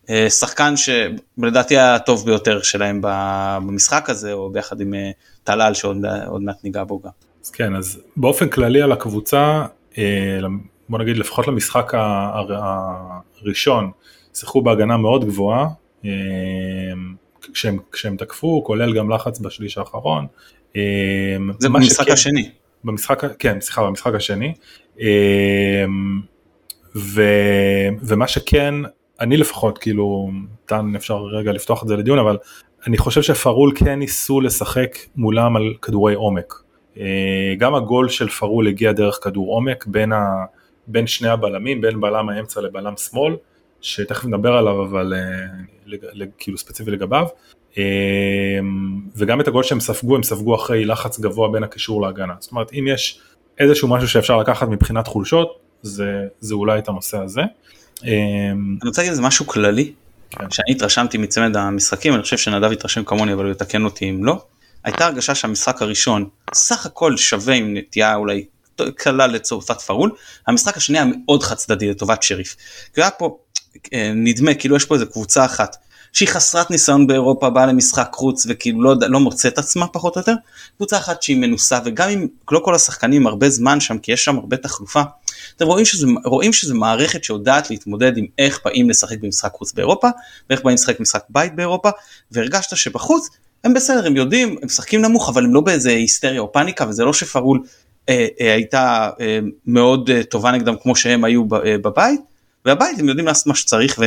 [0.10, 5.12] אה, שחקן שלדעתי הטוב ביותר שלהם במשחק הזה, או ביחד עם אה,
[5.44, 5.98] טלל שעוד
[6.41, 7.10] מעט ניגע בו גם.
[7.44, 9.65] אז כן, אז באופן כללי על הקבוצה,
[9.98, 10.04] אה,
[10.89, 11.91] בוא נגיד לפחות למשחק
[13.41, 13.91] הראשון,
[14.34, 15.68] שיחקו בהגנה מאוד גבוהה.
[17.54, 20.28] כשהם, כשהם תקפו, כולל גם לחץ בשליש האחרון.
[21.60, 22.50] זה במשחק שכן, השני.
[22.84, 24.54] במשחק, כן, סליחה, במשחק השני.
[26.96, 27.22] ו,
[28.02, 28.74] ומה שכן,
[29.19, 30.30] אני לפחות, כאילו,
[30.67, 32.38] כאן אפשר רגע לפתוח את זה לדיון, אבל
[32.88, 36.54] אני חושב שפרול כן ניסו לשחק מולם על כדורי עומק.
[36.99, 40.45] אה, גם הגול של פרול הגיע דרך כדור עומק בין, ה,
[40.88, 43.36] בין שני הבלמים, בין בלם האמצע לבלם שמאל.
[43.86, 47.28] שתכף נדבר עליו אבל אה, כאילו ספציפי לגביו
[47.78, 52.51] אמ, וגם את הגול שהם ספגו הם ספגו אחרי לחץ גבוה בין הקישור להגנה זאת
[52.51, 53.21] אומרת אם יש
[53.60, 57.41] איזשהו משהו שאפשר לקחת מבחינת חולשות זה, זה אולי את הנושא הזה.
[58.06, 58.12] אמ,
[58.82, 59.94] אני רוצה להגיד איזה משהו כללי
[60.30, 60.52] כן.
[60.52, 64.44] שאני התרשמתי מצמד המשחקים אני חושב שנדב התרשם כמוני אבל הוא יתקן אותי אם לא.
[64.84, 68.46] הייתה הרגשה שהמשחק הראשון סך הכל שווה עם נטייה אולי
[68.96, 70.12] קלה לצרפת פרול
[70.48, 72.56] המשחק השני היה מאוד חד צדדי לטובת שריף.
[72.94, 73.38] כי היה פה
[73.94, 75.78] אה, נדמה כאילו יש פה איזה קבוצה אחת
[76.15, 80.34] שהיא חסרת ניסיון באירופה באה למשחק חוץ וכאילו לא, לא מוצאת עצמה פחות או יותר.
[80.78, 84.38] קבוצה אחת שהיא מנוסה וגם אם לא כל השחקנים הרבה זמן שם כי יש שם
[84.38, 85.01] הרבה תחלופה
[85.56, 90.08] אתם רואים שזה, רואים שזה מערכת שיודעת להתמודד עם איך באים לשחק במשחק חוץ באירופה
[90.49, 91.89] ואיך באים לשחק במשחק בית באירופה
[92.32, 93.30] והרגשת שבחוץ
[93.63, 97.04] הם בסדר הם יודעים הם משחקים נמוך אבל הם לא באיזה היסטריה או פאניקה וזה
[97.04, 97.60] לא שפרול
[98.10, 102.21] אה, אה, הייתה אה, מאוד אה, טובה נגדם כמו שהם היו ב, אה, בבית.
[102.65, 103.99] והבית הם יודעים לעשות מה שצריך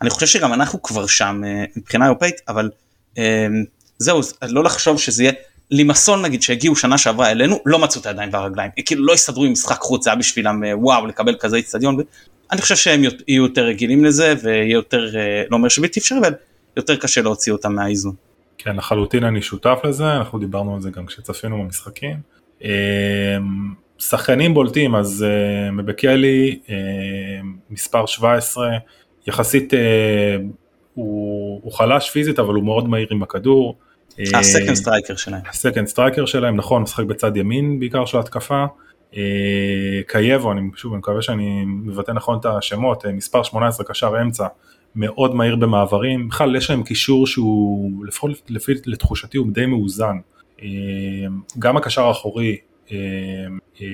[0.00, 2.70] ואני חושב שגם אנחנו כבר שם אה, מבחינה אירופאית אבל
[3.18, 3.46] אה,
[3.98, 5.32] זהו לא לחשוב שזה יהיה
[5.70, 9.52] לימסון נגיד שהגיעו שנה שעברה אלינו לא מצאו את הידיים והרגליים כאילו לא הסתדרו עם
[9.52, 11.96] משחק חוץ זה היה בשבילם אה, וואו לקבל כזה איצטדיון
[12.52, 15.10] אני חושב שהם יהיו יותר רגילים לזה ויהיה יותר
[15.50, 16.34] לא אומר שבלתי אפשרי אבל
[16.76, 18.14] יותר קשה להוציא אותם מהאיזון.
[18.58, 22.16] כן לחלוטין אני שותף לזה אנחנו דיברנו על זה גם כשצפינו במשחקים.
[23.98, 25.24] שחקנים בולטים אז
[25.72, 26.58] מבקלי
[27.70, 28.68] מספר 17
[29.26, 29.76] יחסית uh,
[30.94, 33.76] הוא, הוא חלש פיזית אבל הוא מאוד מהיר עם הכדור.
[34.34, 35.40] ה second striker שלהם.
[35.50, 38.64] ה second striker שלהם נכון משחק בצד ימין בעיקר של התקפה.
[40.06, 44.46] קייבו אני שוב אני מקווה שאני מבטא נכון את השמות מספר 18 קשר אמצע
[44.96, 50.16] מאוד מהיר במעברים בכלל יש להם קישור שהוא לפחות לפי לתחושתי הוא די מאוזן.
[51.58, 52.56] גם הקשר האחורי
[52.92, 52.96] אה,
[53.80, 53.86] אה,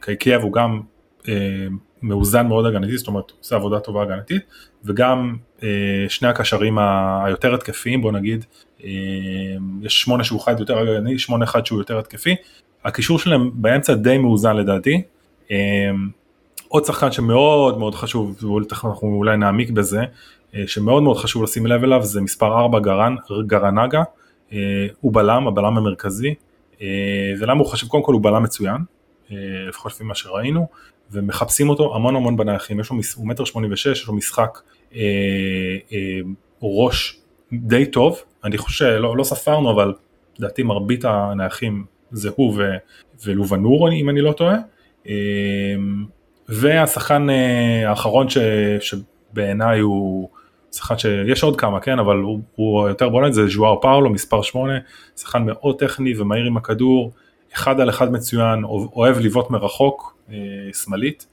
[0.00, 0.80] קייקייב הוא גם
[1.28, 1.34] אה,
[2.02, 4.42] מאוזן מאוד הגנתית, זאת אומרת הוא עושה עבודה טובה הגנתית,
[4.84, 5.36] וגם
[6.08, 6.78] שני הקשרים
[7.24, 8.44] היותר התקפיים, בוא נגיד,
[9.82, 12.36] יש שמונה שהוא חד יותר הגנתי, שמונה אחד שהוא יותר התקפי,
[12.84, 15.02] הקישור שלהם באמצע די מאוזן לדעתי.
[16.68, 20.00] עוד שחקן שמאוד מאוד חשוב, ואנחנו אולי נעמיק בזה,
[20.66, 24.02] שמאוד מאוד חשוב לשים לב אליו זה מספר 4 גרן, גרנגה,
[25.00, 26.34] הוא בלם, הבלם המרכזי,
[26.82, 27.88] אה, ולמה הוא חשוב?
[27.88, 28.76] קודם כל הוא בלם מצוין,
[29.32, 29.36] אה,
[29.68, 30.66] לפחות לפי מה שראינו,
[31.12, 34.58] ומחפשים אותו המון המון בנייחים, יש לו, הוא מטר שמונים ושש, יש לו משחק
[34.94, 35.00] אה,
[35.92, 36.20] אה,
[36.62, 37.20] ראש
[37.52, 39.92] די טוב, אני חושב, לא, לא ספרנו, אבל
[40.38, 42.54] לדעתי מרבית הנייחים זה הוא
[43.24, 44.56] ולובנור אם אני לא טועה,
[45.06, 45.14] אה,
[46.48, 47.26] והשחקן
[47.86, 48.38] האחרון ש,
[48.80, 50.28] שבעיניי הוא
[50.72, 54.72] שחקן שיש עוד כמה כן אבל הוא, הוא יותר בולט זה ז'ואר פאולו מספר 8
[55.16, 57.12] שחקן מאוד טכני ומהיר עם הכדור
[57.54, 60.16] אחד על אחד מצוין אוהב לבעוט מרחוק
[60.72, 61.26] שמאלית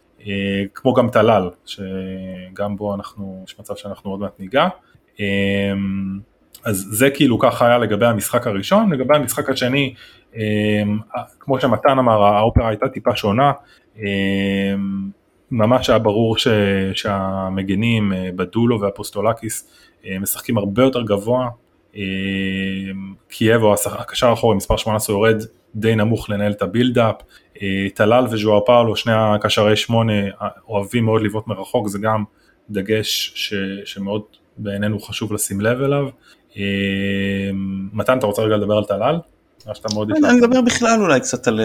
[0.73, 4.67] כמו גם טלל שגם בו אנחנו יש מצב שאנחנו עוד מעט ניגע.
[6.65, 9.93] אז זה כאילו ככה היה לגבי המשחק הראשון, לגבי המשחק השני,
[11.39, 13.51] כמו שמתן אמר, האופרה הייתה טיפה שונה,
[15.51, 16.47] ממש היה ברור ש,
[16.93, 19.69] שהמגנים, בדולו ואפוסטולקיס,
[20.19, 21.49] משחקים הרבה יותר גבוה,
[23.29, 25.43] קייבו, הקשר האחורי, מספר 18 יורד
[25.75, 27.15] די נמוך לנהל את ה build-up,
[27.93, 30.13] טלל וז'ואאו פאולו, שני הקשרי שמונה
[30.67, 32.23] אוהבים מאוד לבעוט מרחוק, זה גם
[32.69, 33.53] דגש ש,
[33.85, 34.21] שמאוד
[34.57, 36.09] בעינינו חשוב לשים לב אליו.
[37.93, 39.19] מתן, אתה רוצה רגע לדבר על טלל?
[40.29, 41.59] אני אדבר בכלל אולי קצת על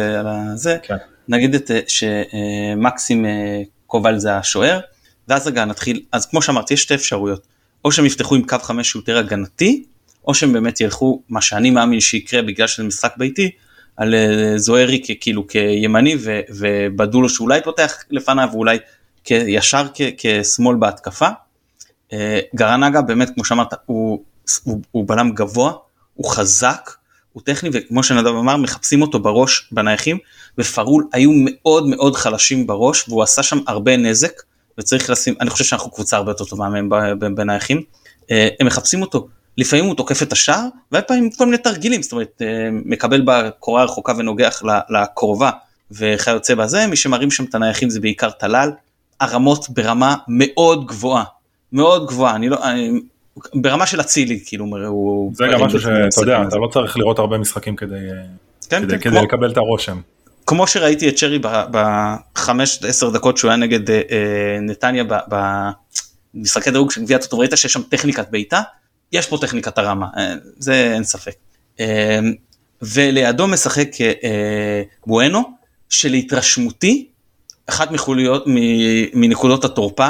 [0.55, 0.97] זה, כן.
[1.29, 3.27] נגיד את שמקסים
[3.87, 4.81] קובל זה השוער,
[5.29, 7.47] ואז רגע נתחיל, אז כמו שאמרתי יש שתי אפשרויות,
[7.85, 9.85] או שהם יפתחו עם קו 5 שהוא יותר הגנתי,
[10.27, 13.51] או שהם באמת ילכו, מה שאני מאמין שיקרה בגלל שזה משחק ביתי,
[13.96, 14.14] על
[14.57, 16.16] זוהרי כאילו כימני
[16.48, 18.78] ובדולו שאולי פותח לפניו ואולי
[19.31, 19.87] ישר
[20.18, 21.28] כשמאל בהתקפה.
[22.55, 24.22] גרנגה באמת כמו שאמרת הוא,
[24.64, 25.72] הוא, הוא בלם גבוה,
[26.14, 26.90] הוא חזק,
[27.33, 30.18] הוא טכני וכמו שנדב אמר מחפשים אותו בראש בנייחים
[30.59, 34.42] ופרול היו מאוד מאוד חלשים בראש והוא עשה שם הרבה נזק
[34.78, 36.88] וצריך לשים, אני חושב שאנחנו קבוצה הרבה יותר טובה מהם
[37.35, 37.83] בנייחים,
[38.31, 39.28] הם מחפשים אותו
[39.59, 44.12] לפעמים הוא תוקף את השער והרבה פעמים כל מיני תרגילים זאת אומרת מקבל בקורה הרחוקה
[44.19, 45.51] ונוגח לקרובה
[45.91, 48.71] וכיוצא בזה מי שמרים שם את הנייחים זה בעיקר טלל
[49.21, 51.25] הרמות ברמה מאוד גבוהה
[51.73, 53.01] מאוד גבוהה אני לא אני,
[53.55, 57.38] ברמה של אצילי כאילו הוא זה גם משהו שאתה יודע אתה לא צריך לראות הרבה
[57.38, 57.97] משחקים כדי,
[58.71, 60.01] כן, כדי, כן, כדי כמו, לקבל את הרושם.
[60.47, 61.38] כמו שראיתי את שרי
[61.71, 63.97] בחמש עשר דקות שהוא היה נגד אה,
[64.61, 65.05] נתניה
[66.35, 68.62] במשחקי דירוג של גביעת אותו ראית שיש שם טכניקת בעיטה
[69.12, 71.35] יש פה טכניקת הרמה, אה, זה אין ספק.
[71.81, 72.20] אה,
[72.83, 75.42] ולידו משחק אה, בואנו,
[75.88, 77.09] שלהתרשמותי,
[77.66, 78.44] אחת מחוליות,
[79.14, 80.09] מנקודות התורפה,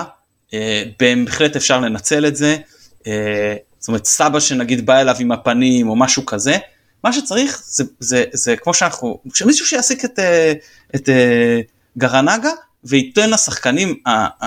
[0.98, 2.56] בהחלט אפשר לנצל את זה,
[3.78, 6.56] זאת אומרת סבא שנגיד בא אליו עם הפנים או משהו כזה,
[7.04, 10.18] מה שצריך זה, זה, זה כמו שאנחנו, שמישהו שיעסיק את,
[10.94, 11.08] את
[11.98, 12.50] גרנגה
[12.84, 14.02] וייתן לשחקנים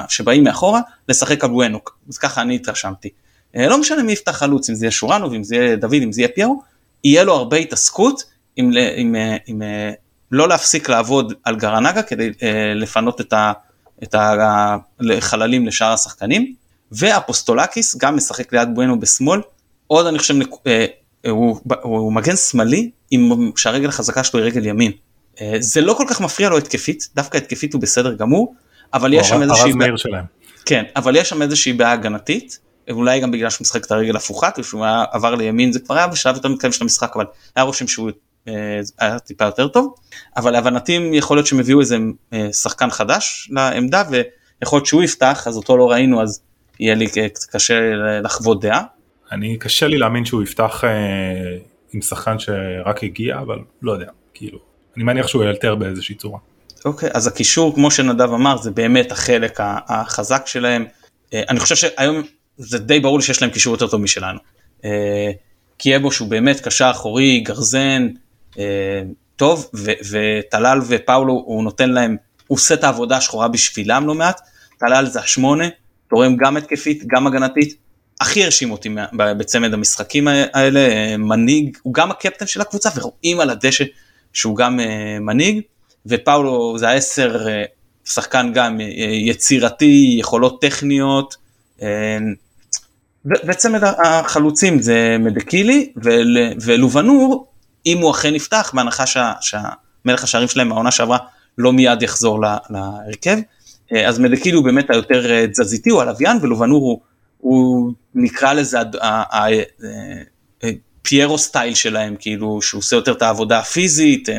[0.10, 3.10] שבאים מאחורה לשחק על בואנוק, אז ככה אני התרשמתי.
[3.58, 6.12] אה, לא משנה מי יפתח חלוץ, אם זה יהיה שורנו ואם זה יהיה דוד, אם
[6.12, 6.62] זה יהיה פיירו,
[7.04, 8.24] יהיה לו הרבה התעסקות
[8.56, 9.92] עם, עם, עם, אה, עם אה,
[10.32, 12.32] לא להפסיק לעבוד על גרנגה כדי
[12.76, 13.52] לפנות את, ה,
[14.04, 16.54] את החללים לשאר השחקנים,
[16.92, 19.42] ואפוסטולקיס גם משחק ליד בואנו בשמאל,
[19.88, 20.34] עוד אני חושב,
[21.30, 24.92] הוא, הוא מגן שמאלי עם שהרגל החזקה שלו היא רגל ימין.
[25.60, 28.56] זה לא כל כך מפריע לו התקפית, דווקא התקפית הוא בסדר גמור,
[28.94, 29.64] אבל יש שם איזושהי...
[29.64, 30.26] הרז מאיר שלהם.
[30.66, 32.60] כן, אבל יש שם איזושהי בעיה הגנתית,
[32.92, 36.08] אולי גם בגלל שהוא משחק את הרגל הפוכה, כשהוא היה עבר לימין זה כבר היה
[36.08, 38.12] בשלב יותר מתקדם של המשחק, אבל היה רושם שהוא
[38.48, 39.96] אה, היה טיפה יותר טוב,
[40.38, 41.98] אבל להבנתי יכול להיות שהם הביאו איזה
[42.34, 46.42] אה, שחקן חדש לעמדה ויכול להיות שהוא יפתח, אז אותו לא ראינו אז
[46.80, 47.08] יהיה לי
[47.52, 47.80] קשה
[48.24, 48.84] לחוות דעה.
[49.32, 50.90] אני קשה לי להאמין שהוא יפתח אה,
[51.94, 54.60] עם שחקן שרק הגיע, אבל לא יודע, כאילו,
[54.96, 56.40] אני מניח שהוא ילתר באיזושהי צורה.
[56.86, 60.86] אוקיי, אז הקישור כמו שנדב אמר זה באמת החלק החזק שלהם.
[61.34, 62.24] אני חושב שהיום
[62.58, 64.40] זה די ברור שיש להם קישור יותר טוב משלנו.
[64.86, 65.32] אה,
[65.78, 68.08] קייבו שהוא באמת קשר אחורי, גרזן,
[68.60, 69.02] אה,
[69.36, 69.70] טוב,
[70.10, 74.42] וטלל ופאולו הוא נותן להם, הוא עושה את העבודה השחורה בשבילם לא מעט,
[74.80, 75.66] טלל זה השמונה,
[76.10, 77.76] תורם גם התקפית, גם הגנתית,
[78.22, 83.50] הכי הרשים אותי בצמד המשחקים האלה, אה, מנהיג, הוא גם הקפטן של הקבוצה ורואים על
[83.50, 83.84] הדשא
[84.34, 84.80] שהוא גם
[85.22, 85.62] מנהיג,
[86.06, 87.48] ופאולו זה העשר,
[88.06, 88.78] שחקן גם
[89.26, 91.36] יצירתי, יכולות טכניות,
[93.26, 95.94] וצמד החלוצים זה מדקילי
[96.62, 97.48] ולובנור,
[97.86, 99.04] אם הוא אכן יפתח, בהנחה
[99.42, 101.18] שהמלך השערים שלהם מהעונה שעברה
[101.58, 103.38] לא מיד יחזור להרכב,
[103.94, 107.00] אה, אז מדקילי הוא באמת היותר אה, תזזיתי, הוא הלוויין, ולובנור הוא,
[107.38, 108.78] הוא נקרא לזה
[111.02, 114.30] פיירו אה, סטייל שלהם, כאילו שהוא עושה יותר את העבודה הפיזית,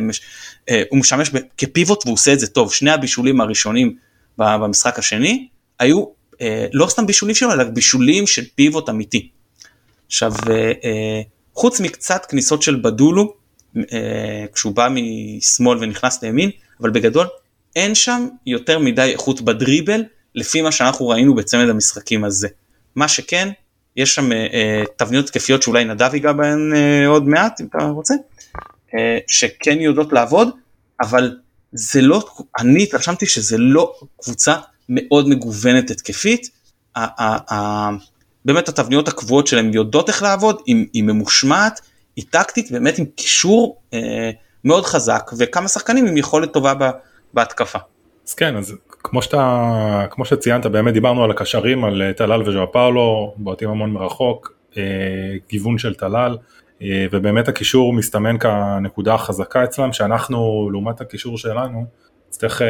[0.90, 3.96] הוא משמש כפיבוט והוא עושה את זה טוב, שני הבישולים הראשונים
[4.38, 6.04] במשחק השני היו
[6.72, 9.28] לא סתם בישולים שלו, אלא בישולים של פיבוט אמיתי.
[10.06, 11.20] עכשיו, אה, אה,
[11.54, 13.34] חוץ מקצת כניסות של בדולו,
[14.54, 17.26] כשהוא בא משמאל ונכנס לימין, אבל בגדול
[17.76, 22.48] אין שם יותר מדי איכות בדריבל, לפי מה שאנחנו ראינו בצמד המשחקים הזה.
[22.94, 23.48] מה שכן,
[23.96, 24.30] יש שם
[24.96, 26.72] תבניות תקפיות שאולי נדב ייגע בהן
[27.06, 28.14] עוד מעט, אם אתה רוצה,
[29.26, 30.48] שכן יודעות לעבוד,
[31.00, 31.36] אבל
[31.72, 34.54] זה לא, אני התרשמתי שזה לא קבוצה
[34.88, 36.50] מאוד מגוונת התקפית.
[38.44, 41.80] באמת התבניות הקבועות שלהם יודעות איך לעבוד, היא, ממושמעת,
[42.16, 44.30] היא טקטית, באמת עם קישור אה,
[44.64, 46.72] מאוד חזק וכמה שחקנים עם יכולת טובה
[47.34, 47.78] בהתקפה.
[48.26, 52.66] אז כן, אז כמו שאתה, כמו שציינת, באמת דיברנו על הקשרים, על אה, טלל וז'ואר
[52.66, 54.82] פאולו, בועטים המון מרחוק, אה,
[55.48, 56.36] גיוון של טלל,
[56.82, 61.84] אה, ובאמת הקישור מסתמן כנקודה החזקה אצלם, שאנחנו, לעומת הקישור שלנו,
[62.28, 62.62] נצטרך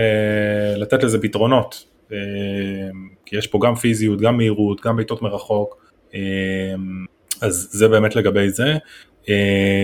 [0.76, 1.84] לתת לזה פתרונות,
[3.26, 5.86] כי יש פה גם פיזיות, גם מהירות, גם בעיטות מרחוק,
[7.40, 8.74] אז זה באמת לגבי זה.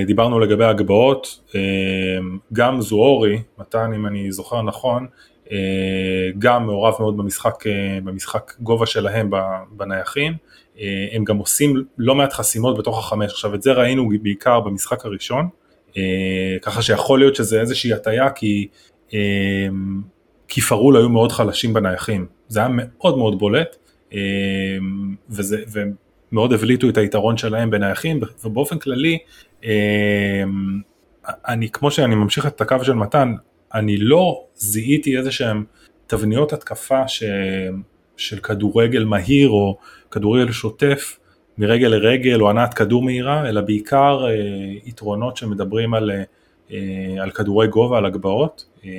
[0.07, 1.41] דיברנו לגבי הגבהות,
[2.53, 5.07] גם זואורי, מתן אם אני זוכר נכון,
[5.53, 9.31] אה, גם מעורב מאוד במשחק, אה, במשחק גובה שלהם
[9.71, 10.33] בנייחים,
[10.81, 15.07] אה, הם גם עושים לא מעט חסימות בתוך החמש, עכשיו את זה ראינו בעיקר במשחק
[15.07, 15.49] הראשון,
[16.63, 18.69] ככה שיכול להיות שזה איזושהי הטיה כי,
[20.53, 23.77] כי פרול היו מאוד חלשים בנייחים, זה היה מאוד מאוד בולט
[25.31, 29.19] וזה, ומאוד הבליטו את היתרון שלהם בנייחים ובאופן כללי
[31.49, 33.35] אני כמו שאני ממשיך את הקו של מתן,
[33.75, 35.65] אני לא זיהיתי איזה שהם
[36.07, 37.23] תבניות התקפה ש...
[38.17, 39.79] של כדורגל מהיר או
[40.11, 41.19] כדורגל שוטף
[41.59, 44.33] מרגל לרגל או הנעת כדור מהירה, אלא בעיקר אה,
[44.85, 46.11] יתרונות שמדברים על,
[46.71, 46.77] אה,
[47.21, 48.91] על כדורי גובה, על הגבהות, אה,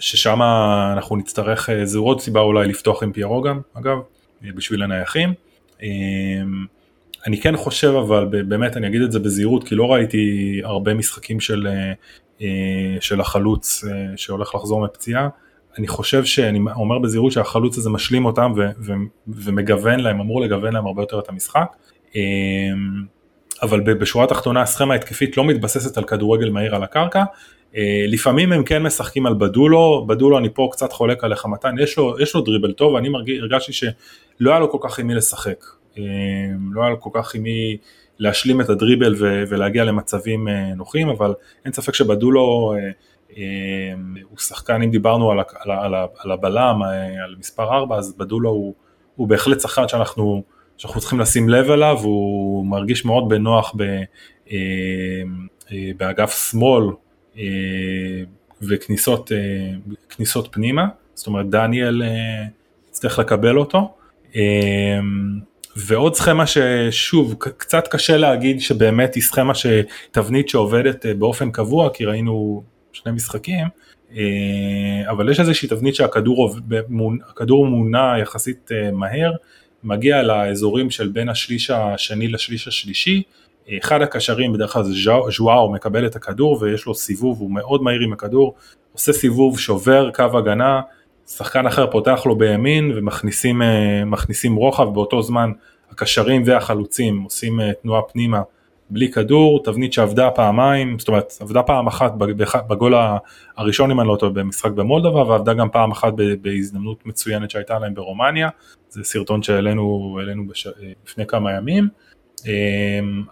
[0.00, 0.42] ששם
[0.92, 3.98] אנחנו נצטרך, אה, זו עוד סיבה אולי לפתוח עם פיירו גם, אגב,
[4.44, 5.34] אה, בשביל הנייחים.
[5.82, 5.88] אה,
[7.26, 11.40] אני כן חושב אבל, באמת אני אגיד את זה בזהירות, כי לא ראיתי הרבה משחקים
[11.40, 11.68] של
[12.42, 13.84] אה, של החלוץ
[14.16, 15.28] שהולך לחזור מפציעה.
[15.78, 18.92] אני חושב שאני אומר בזהירות שהחלוץ הזה משלים אותם ו- ו-
[19.28, 21.66] ומגוון להם, אמור לגוון להם הרבה יותר את המשחק.
[22.16, 22.20] אה,
[23.62, 27.24] אבל בשורה התחתונה הסכמה התקפית לא מתבססת על כדורגל מהיר על הקרקע.
[28.08, 32.20] לפעמים הם כן משחקים על בדולו, בדולו אני פה קצת חולק עליך מתן, יש לו,
[32.20, 35.64] יש לו דריבל טוב, אני מרגיש, הרגשתי שלא היה לו כל כך עם מי לשחק.
[36.72, 37.76] לא היה לו כל כך עם מי
[38.18, 42.90] להשלים את הדריבל ו- ולהגיע למצבים אה, נוחים, אבל אין ספק שבדולו אה,
[43.36, 43.94] אה,
[44.30, 46.82] הוא שחקן, אם דיברנו על, על, על, על הבלם,
[47.24, 48.74] על מספר 4, אז בדולו הוא,
[49.16, 50.42] הוא בהחלט שחקן שאנחנו,
[50.76, 53.82] שאנחנו צריכים לשים לב אליו, הוא מרגיש מאוד בנוח ב,
[55.96, 56.84] באגף שמאל
[58.62, 59.30] וכניסות
[60.50, 62.02] פנימה, זאת אומרת דניאל
[62.90, 63.94] יצטרך לקבל אותו.
[65.78, 72.04] ועוד סכמה ששוב קצת קשה להגיד שבאמת היא סכמה שתבנית שעובדת אה, באופן קבוע כי
[72.04, 73.66] ראינו שני משחקים
[74.16, 76.56] אה, אבל יש איזושהי תבנית שהכדור
[77.30, 79.32] הכדור מונע יחסית אה, מהר
[79.84, 83.22] מגיע לאזורים של בין השליש השני לשליש השלישי
[83.82, 84.92] אחד הקשרים בדרך כלל זה
[85.30, 88.54] ז'ואר מקבל את הכדור ויש לו סיבוב הוא מאוד מהיר עם הכדור
[88.92, 90.80] עושה סיבוב שובר קו הגנה
[91.26, 95.52] שחקן אחר פותח לו בימין ומכניסים רוחב באותו זמן
[95.90, 98.42] הקשרים והחלוצים עושים אה, תנועה פנימה
[98.90, 102.12] בלי כדור, תבנית שעבדה פעמיים, זאת אומרת עבדה פעם אחת
[102.68, 102.94] בגול
[103.56, 107.94] הראשון אם אני לא טועה במשחק במולדובה ועבדה גם פעם אחת בהזדמנות מצוינת שהייתה להם
[107.94, 108.48] ברומניה,
[108.90, 110.18] זה סרטון שהעלינו.
[110.20, 111.88] אה, לפני כמה ימים,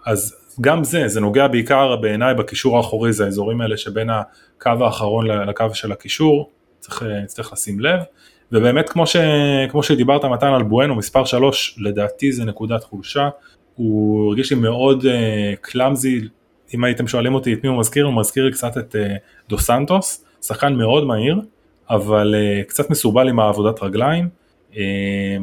[0.05, 5.27] אז גם זה, זה נוגע בעיקר בעיניי בקישור האחורי, זה האזורים האלה שבין הקו האחרון
[5.27, 7.99] לקו של הקישור, צריך, אה, צריך לשים לב.
[8.51, 9.17] ובאמת כמו, ש,
[9.69, 13.29] כמו שדיברת מתן על בואנו מספר 3 לדעתי זה נקודת חולשה,
[13.75, 15.05] הוא הרגיש לי מאוד
[15.61, 18.95] קלאמזי, uh, אם הייתם שואלים אותי את מי הוא מזכיר, הוא מזכיר לי קצת את
[18.95, 21.41] uh, דו סנטוס, שחקן מאוד מהיר,
[21.89, 24.29] אבל uh, קצת מסורבל עם העבודת רגליים,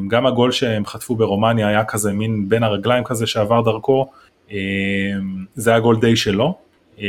[0.09, 4.11] גם הגול שהם חטפו ברומניה היה כזה מין בין הרגליים כזה שעבר דרכו,
[4.49, 4.53] uh,
[5.55, 6.59] זה היה גול די שלו,
[6.97, 7.01] uh,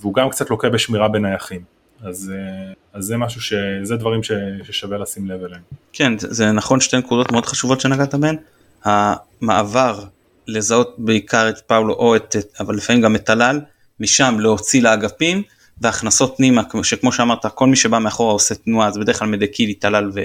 [0.00, 1.60] והוא גם קצת לוקה בשמירה בנייחים.
[2.04, 5.62] אז, אה, אז זה משהו שזה דברים ש, ששווה לשים לב אליהם.
[5.92, 8.36] כן זה נכון שתי נקודות מאוד חשובות שנגעת בהן.
[8.84, 10.04] המעבר
[10.46, 13.60] לזהות בעיקר את פאולו או את, אבל לפעמים גם את טלל,
[14.00, 15.42] משם להוציא לאגפים
[15.80, 20.10] והכנסות פנימה שכמו שאמרת כל מי שבא מאחורה עושה תנועה אז בדרך כלל מדקילי טלל
[20.14, 20.20] ו,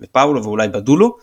[0.00, 1.16] ופאולו ואולי בדולו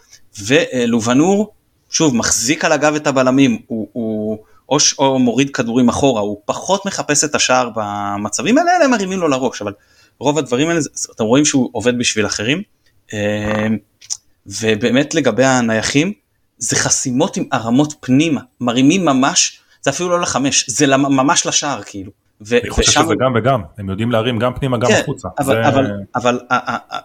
[0.43, 1.53] ולובנור
[1.89, 4.38] שוב מחזיק על הגב את הבלמים הוא, הוא
[4.69, 9.19] או, או מוריד כדורים אחורה, הוא פחות מחפש את השער במצבים האלה, אלא הם מרימים
[9.19, 9.73] לו לראש, אבל
[10.19, 10.80] רוב הדברים האלה,
[11.15, 12.61] אתם רואים שהוא עובד בשביל אחרים.
[13.13, 13.67] אה,
[14.45, 16.13] ובאמת לגבי הנייחים,
[16.57, 22.11] זה חסימות עם הרמות פנימה, מרימים ממש, זה אפילו לא לחמש, זה ממש לשער כאילו.
[22.41, 23.03] ו- אני חושב ושם...
[23.03, 25.27] שזה גם וגם, הם יודעים להרים גם פנימה גם כן, החוצה.
[25.39, 25.67] אבל, זה...
[25.67, 26.39] אבל, אבל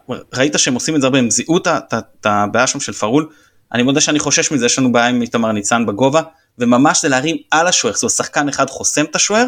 [0.09, 3.29] אבל ראית שהם עושים את זה הרבה, הם זיהו את הבעיה שם של פארול,
[3.73, 6.23] אני מודה שאני חושש מזה, יש לנו בעיה עם איתמר ניצן בגובה,
[6.59, 9.47] וממש זה להרים על השוער, זאת אומרת שחקן אחד חוסם את השוער,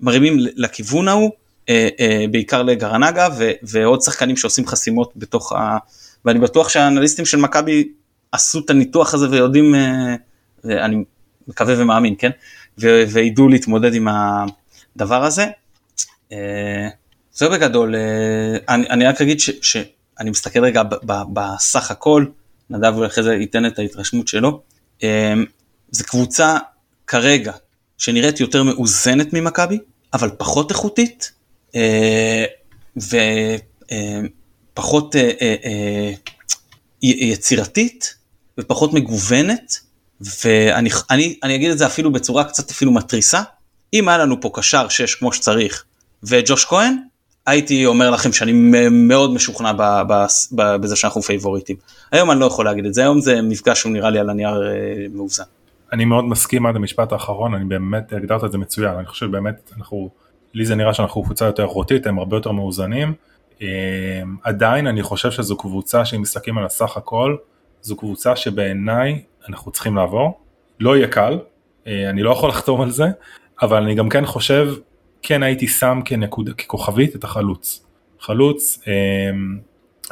[0.00, 1.30] מרימים לכיוון ההוא,
[1.68, 5.78] אה, אה, בעיקר לגרנגה ו, ועוד שחקנים שעושים חסימות בתוך ה...
[6.24, 7.88] ואני בטוח שהאנליסטים של מכבי
[8.32, 10.14] עשו את הניתוח הזה ויודעים, אה,
[10.64, 11.04] אני
[11.48, 12.30] מקווה ומאמין, כן?
[12.80, 14.08] ו, וידעו להתמודד עם
[14.96, 15.46] הדבר הזה.
[16.32, 16.88] אה,
[17.32, 20.82] זהו בגדול, אה, אני, רק אגיד שאני מסתכל רגע
[21.32, 22.26] בסך הכל,
[22.70, 24.62] נדב אחרי זה ייתן את ההתרשמות שלו.
[25.02, 25.34] אה,
[25.90, 26.56] זו קבוצה
[27.06, 27.52] כרגע
[27.98, 29.78] שנראית יותר מאוזנת ממכבי,
[30.12, 31.32] אבל פחות איכותית,
[34.72, 35.16] ופחות
[37.02, 38.14] יצירתית,
[38.58, 39.80] ופחות מגוונת,
[40.20, 43.42] ואני אני, אני אגיד את זה אפילו בצורה קצת אפילו מתריסה,
[43.92, 45.84] אם היה לנו פה קשר 6 כמו שצריך,
[46.22, 46.96] וג'וש כהן,
[47.46, 48.52] הייתי אומר לכם שאני
[48.90, 49.72] מאוד משוכנע
[50.52, 51.76] בזה שאנחנו פייבוריטים.
[52.12, 54.62] היום אני לא יכול להגיד את זה, היום זה מפגש שהוא נראה לי על הנייר
[55.14, 55.44] מאוזן.
[55.92, 59.72] אני מאוד מסכים עד המשפט האחרון, אני באמת הגדרת את זה מצוין, אני חושב באמת
[59.76, 60.10] אנחנו,
[60.54, 63.14] לי זה נראה שאנחנו קבוצה יותר איכותית, הם הרבה יותר מאוזנים.
[63.60, 63.66] אמ,
[64.42, 67.36] עדיין אני חושב שזו קבוצה שאם מסתכלים על הסך הכל,
[67.82, 70.40] זו קבוצה שבעיניי אנחנו צריכים לעבור.
[70.80, 71.38] לא יהיה קל,
[71.86, 73.04] אה, אני לא יכול לחתום על זה,
[73.62, 74.74] אבל אני גם כן חושב,
[75.22, 77.86] כן הייתי שם כנקוד, ככוכבית את החלוץ.
[78.20, 79.58] חלוץ אמ,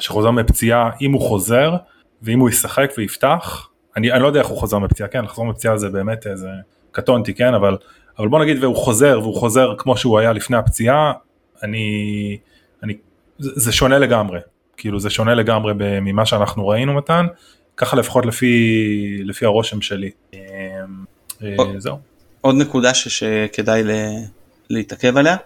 [0.01, 1.77] שחוזר מפציעה, אם הוא חוזר,
[2.23, 5.77] ואם הוא ישחק ויפתח, אני, אני לא יודע איך הוא חוזר מפציעה, כן, לחזור מפציעה
[5.77, 6.49] זה באמת איזה,
[6.93, 7.77] קטונתי, כן, אבל,
[8.19, 11.13] אבל בוא נגיד והוא חוזר, והוא חוזר כמו שהוא היה לפני הפציעה,
[11.63, 12.39] אני,
[12.83, 12.95] אני,
[13.39, 14.41] זה, זה שונה לגמרי,
[14.77, 17.27] כאילו זה שונה לגמרי ממה שאנחנו ראינו מתן,
[17.77, 20.11] ככה לפחות לפי, לפי הרושם שלי.
[20.35, 22.12] אה, זהו.
[22.43, 23.91] עוד נקודה ש, שכדאי ל,
[24.71, 25.37] להתעכב עליה,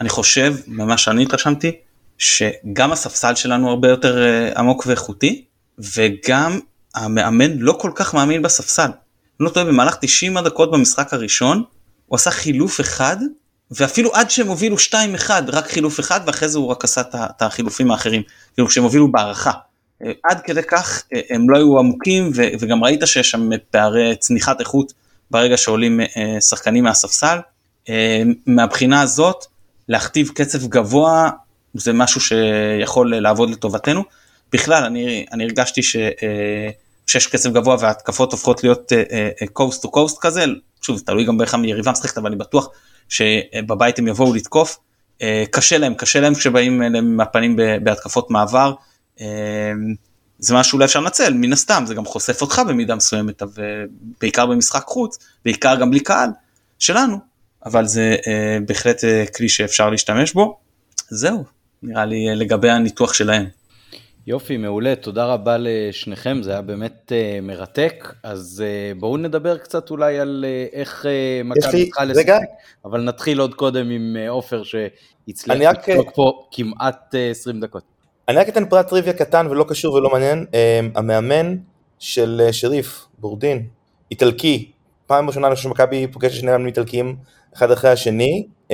[0.00, 1.72] אני חושב, ממה שאני התרשמתי,
[2.18, 5.44] שגם הספסל שלנו הרבה יותר אה, עמוק ואיכותי,
[5.78, 6.60] וגם
[6.94, 8.82] המאמן לא כל כך מאמין בספסל.
[8.82, 11.62] אני לא טועה, במהלך 90 הדקות במשחק הראשון,
[12.06, 13.16] הוא עשה חילוף אחד,
[13.70, 17.90] ואפילו עד שהם הובילו 2-1, רק חילוף אחד, ואחרי זה הוא רק עשה את החילופים
[17.90, 18.22] האחרים,
[18.54, 19.52] כאילו כשהם הובילו בהערכה.
[20.04, 24.60] אה, עד כדי כך אה, הם לא היו עמוקים, וגם ראית שיש שם פערי צניחת
[24.60, 24.92] איכות
[25.30, 27.38] ברגע שעולים אה, שחקנים מהספסל.
[28.46, 29.44] מהבחינה הזאת,
[29.88, 31.30] להכתיב קצב גבוה
[31.74, 34.02] זה משהו שיכול לעבוד לטובתנו.
[34.52, 35.96] בכלל, אני, אני הרגשתי ש...
[37.06, 38.92] כשיש קצב גבוה וההתקפות הופכות להיות
[39.52, 40.44] קוסט טו קוסט כזה,
[40.82, 42.68] שוב, תלוי גם באיך היריבה משחקת, אבל אני בטוח
[43.08, 44.78] שבבית הם יבואו לתקוף.
[45.22, 48.72] אה, קשה להם, קשה להם כשבאים אליהם מהפנים בהתקפות מעבר.
[50.36, 53.42] אה, זה משהו שאולי אפשר לנצל, מן הסתם, זה גם חושף אותך במידה מסוימת,
[54.20, 56.30] בעיקר במשחק חוץ, בעיקר גם בלי קהל
[56.78, 57.16] שלנו,
[57.66, 59.04] אבל זה אה, בהחלט
[59.36, 60.58] כלי שאפשר להשתמש בו.
[61.08, 61.44] זהו,
[61.82, 63.46] נראה לי לגבי הניתוח שלהם.
[64.26, 68.14] יופי, מעולה, תודה רבה לשניכם, זה היה באמת uh, מרתק.
[68.22, 72.40] אז uh, בואו נדבר קצת אולי על uh, איך uh, מכבי צריכה לשחק,
[72.84, 77.95] אבל נתחיל עוד קודם עם עופר uh, שהצליח לצחוק פה כמעט uh, 20 דקות.
[78.28, 80.54] אני רק אתן פרט טריוויה קטן ולא קשור ולא מעניין, uh,
[80.98, 81.56] המאמן
[81.98, 83.66] של uh, שריף, בורדין,
[84.10, 84.70] איטלקי,
[85.06, 87.16] פעם ראשונה אני חושב שמכבי פוגשת שני מאמנים איטלקיים
[87.54, 88.72] אחד אחרי השני, um,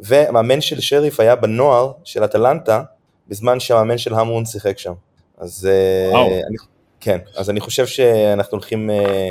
[0.00, 2.82] והמאמן של שריף היה בנוער של אטלנטה,
[3.28, 4.92] בזמן שהמאמן של המון שיחק שם.
[5.38, 6.56] אז אה, אני,
[7.00, 9.26] כן, אז אני חושב שאנחנו הולכים אה,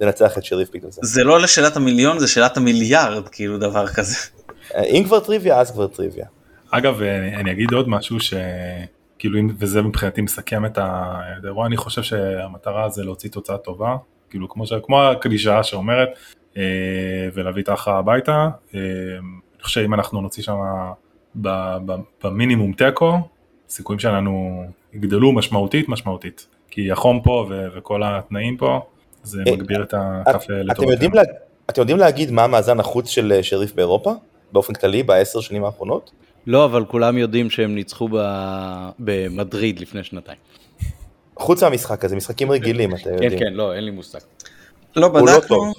[0.00, 1.00] לנצח את שריף בגלל זה.
[1.04, 4.16] זה לא לשאלת המיליון, זה שאלת המיליארד, כאילו דבר כזה.
[4.74, 6.26] אה, אם כבר טריוויה, אז כבר טריוויה.
[6.72, 7.02] אגב,
[7.36, 8.34] אני אגיד עוד משהו ש...
[9.18, 13.96] כאילו, וזה מבחינתי מסכם את האירוע, אני חושב שהמטרה זה להוציא תוצאה טובה,
[14.30, 14.72] כאילו כמו, ש...
[14.82, 16.08] כמו הקלישאה שאומרת,
[17.34, 18.48] ולהביא את ההכרעה הביתה.
[18.74, 20.56] אני חושב שאם אנחנו נוציא שם
[22.24, 23.18] במינימום תיקו,
[23.68, 26.46] הסיכויים שלנו יגדלו משמעותית משמעותית.
[26.70, 28.80] כי החום פה ו- וכל התנאים פה,
[29.22, 31.20] זה אה, מגביר את הכף לטובתנו.
[31.70, 34.12] אתם יודעים להגיד מה המאזן החוץ של אה, שריף באירופה?
[34.52, 36.10] באופן כללי בעשר שנים האחרונות?
[36.46, 38.08] לא, אבל כולם יודעים שהם ניצחו
[38.98, 40.38] במדריד לפני שנתיים.
[41.36, 43.30] חוץ מהמשחק הזה, משחקים רגילים, אתה יודע.
[43.30, 44.18] כן, כן, לא, אין לי מושג.
[44.96, 45.72] לא, לא בדקנו.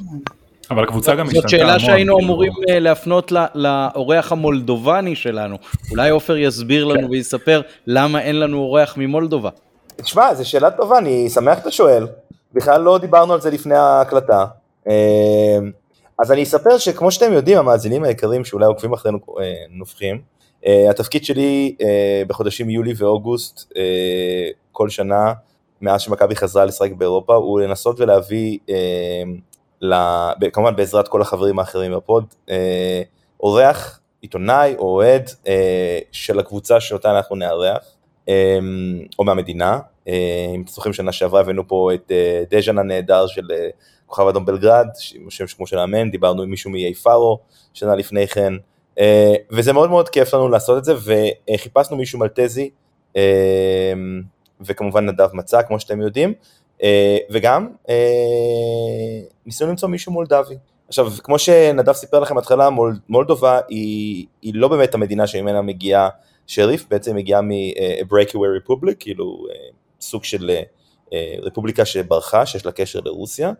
[0.71, 1.41] אבל הקבוצה גם השתנתה המון.
[1.41, 5.57] זאת שאלה שהיינו אמורים אה, להפנות לאורח המולדובני שלנו.
[5.91, 9.49] אולי עופר יסביר לנו ויספר למה אין לנו אורח ממולדובה.
[9.95, 12.07] תשמע, זו שאלה טובה, אני שמח שאתה שואל.
[12.53, 14.45] בכלל לא דיברנו על זה לפני ההקלטה.
[14.87, 14.93] אה,
[16.19, 20.21] אז אני אספר שכמו שאתם יודעים, המאזינים היקרים שאולי עוקבים אחרינו אה, נובחים,
[20.89, 21.75] התפקיד שלי
[22.27, 23.73] בחודשים יולי ואוגוסט
[24.71, 25.33] כל שנה,
[25.81, 28.57] מאז שמכבי חזרה לשחק באירופה, הוא לנסות ולהביא
[30.53, 33.01] כמובן בעזרת כל החברים האחרים בפוד, אה,
[33.39, 37.83] אורח, עיתונאי או אוהד אה, של הקבוצה שאותה אנחנו נארח,
[38.29, 38.59] אה,
[39.19, 39.79] או מהמדינה.
[40.07, 42.11] אם אתם זוכרים שנה שעברה הבאנו פה את
[42.49, 43.47] דז'אן הנהדר של
[44.05, 44.87] כוכב אדום בלגרד,
[45.29, 47.39] שם שמו של האמן, דיברנו עם מישהו מאיי פארו
[47.73, 48.59] שנה לפני כן, אה,
[49.51, 50.93] וזה מאוד מאוד כיף לנו לעשות את זה,
[51.49, 52.69] וחיפשנו מישהו מלטזי,
[53.15, 53.93] אה,
[54.61, 56.33] וכמובן נדב מצא, כמו שאתם יודעים,
[56.83, 57.67] אה, וגם
[59.45, 60.55] ניסינו למצוא מישהו מולדבי.
[60.87, 66.09] עכשיו, כמו שנדב סיפר לכם בהתחלה, מול, מולדובה היא, היא לא באמת המדינה שממנה מגיעה
[66.47, 69.45] שריף, בעצם מגיעה מ-breakaway republic, כאילו
[70.01, 70.51] סוג של
[71.41, 73.51] רפובליקה שברחה, שיש לה קשר לרוסיה,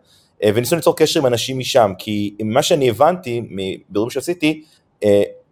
[0.46, 4.73] וניסינו ליצור קשר עם אנשים משם, כי ממה שאני הבנתי, מבירורים שעשיתי, אה,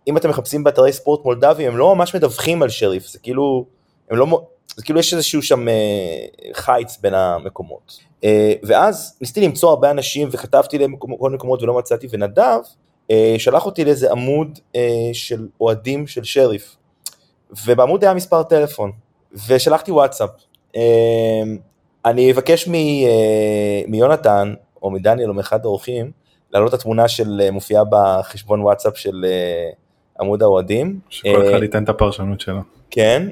[0.08, 3.64] אם אתם מחפשים באתרי ספורט מולדבי, הם לא ממש מדווחים על שריף, זה כאילו,
[4.10, 4.42] הם לא,
[4.76, 5.74] זה כאילו יש איזשהו שם אה,
[6.52, 7.98] חיץ בין המקומות.
[8.24, 12.58] אה, ואז ניסיתי למצוא הרבה אנשים וכתבתי להם כל מקומות ולא מצאתי, ונדב
[13.38, 14.58] שלח אותי לאיזה עמוד
[15.12, 16.76] של אוהדים של שריף,
[17.66, 18.92] ובעמוד היה מספר טלפון,
[19.48, 20.30] ושלחתי וואטסאפ.
[22.04, 22.68] אני אבקש
[23.88, 26.10] מיונתן, או מדניאל, או מאחד האורחים,
[26.52, 29.70] להעלות את התמונה של אה, מופיעה בחשבון וואטסאפ של אה,
[30.20, 31.00] עמוד האוהדים.
[31.08, 32.60] שכל אחד אה, ייתן את הפרשנות שלו.
[32.90, 33.28] כן,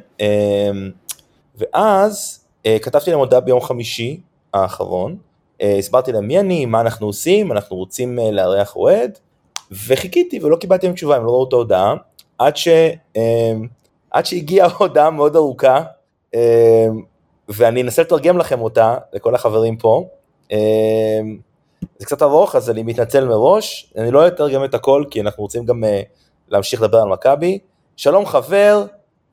[1.57, 2.45] ואז
[2.83, 4.21] כתבתי להם הודעה ביום חמישי
[4.55, 5.17] האחרון,
[5.63, 9.19] הסברתי להם מי אני, מה אנחנו עושים, אנחנו רוצים לארח אוהד,
[9.87, 11.95] וחיכיתי ולא קיבלתי להם תשובה, הם לא ראו את ההודעה,
[12.39, 12.69] עד, ש,
[14.11, 15.83] עד שהגיעה הודעה מאוד ארוכה,
[17.49, 20.09] ואני אנסה לתרגם לכם אותה, לכל החברים פה.
[21.99, 25.67] זה קצת ארוך, אז אני מתנצל מראש, אני לא אתרגם את הכל, כי אנחנו רוצים
[25.67, 25.87] גם uh,
[26.49, 27.59] להמשיך לדבר על מכבי.
[27.97, 28.85] שלום חבר,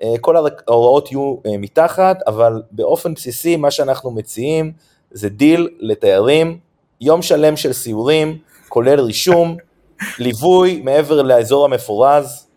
[0.03, 4.71] uh, כל ההוראות יהיו uh, מתחת, אבל באופן בסיסי מה שאנחנו מציעים
[5.11, 6.59] זה דיל לתיירים,
[7.01, 8.37] יום שלם של סיורים,
[8.69, 9.57] כולל רישום,
[10.19, 12.47] ליווי מעבר לאזור המפורז,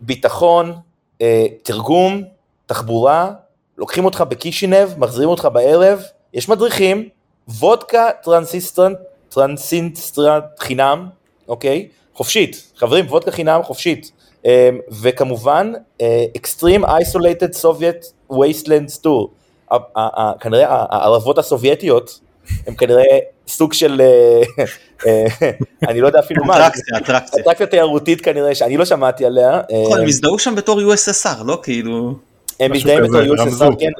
[0.00, 0.72] ביטחון,
[1.62, 2.22] תרגום,
[2.66, 3.32] תחבורה,
[3.78, 7.08] לוקחים אותך בקישינב, מחזירים אותך בערב, יש מדריכים,
[7.48, 8.98] וודקה טרנסניסט-
[9.36, 11.06] טרנסניסטרית חינם,
[11.48, 11.88] אוקיי?
[12.14, 14.12] חופשית, חברים, וודקה חינם חופשית.
[14.44, 14.50] אמ,
[15.02, 15.72] וכמובן,
[16.36, 19.30] Extreme Isolated Soviet Wastelands Tour.
[20.40, 22.20] כנראה הערבות הסובייטיות
[22.66, 23.18] הם כנראה
[23.48, 24.64] סוג של, אה,
[25.06, 25.50] אה,
[25.88, 27.42] אני לא יודע אפילו מה, אטרקציה, אטרקציה.
[27.42, 29.60] אטרקציה תיירותית כנראה שאני לא שמעתי עליה.
[29.84, 32.14] נכון, הם הזדהו שם בתור USSR, לא כאילו...
[32.60, 33.90] הם מזדהים בתור USSR, כן.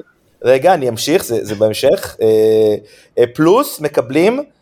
[0.43, 2.17] רגע, אני אמשיך, זה בהמשך.
[3.19, 4.56] אה, פלוס מקבלים אה, אה, אה,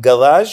[0.00, 0.48] גראז'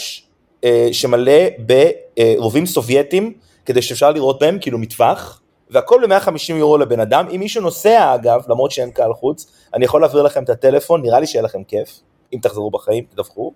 [0.92, 3.32] שמלא ברובים סובייטים,
[3.66, 7.26] כדי שאפשר לראות בהם כאילו מטווח, והכל ב-150 יורו לבן אדם.
[7.34, 11.20] אם מישהו נוסע אגב, למרות שאין קהל חוץ, אני יכול להעביר לכם את הטלפון, נראה
[11.20, 12.00] לי שיהיה לכם כיף.
[12.32, 13.52] אם תחזרו בחיים, תדווחו.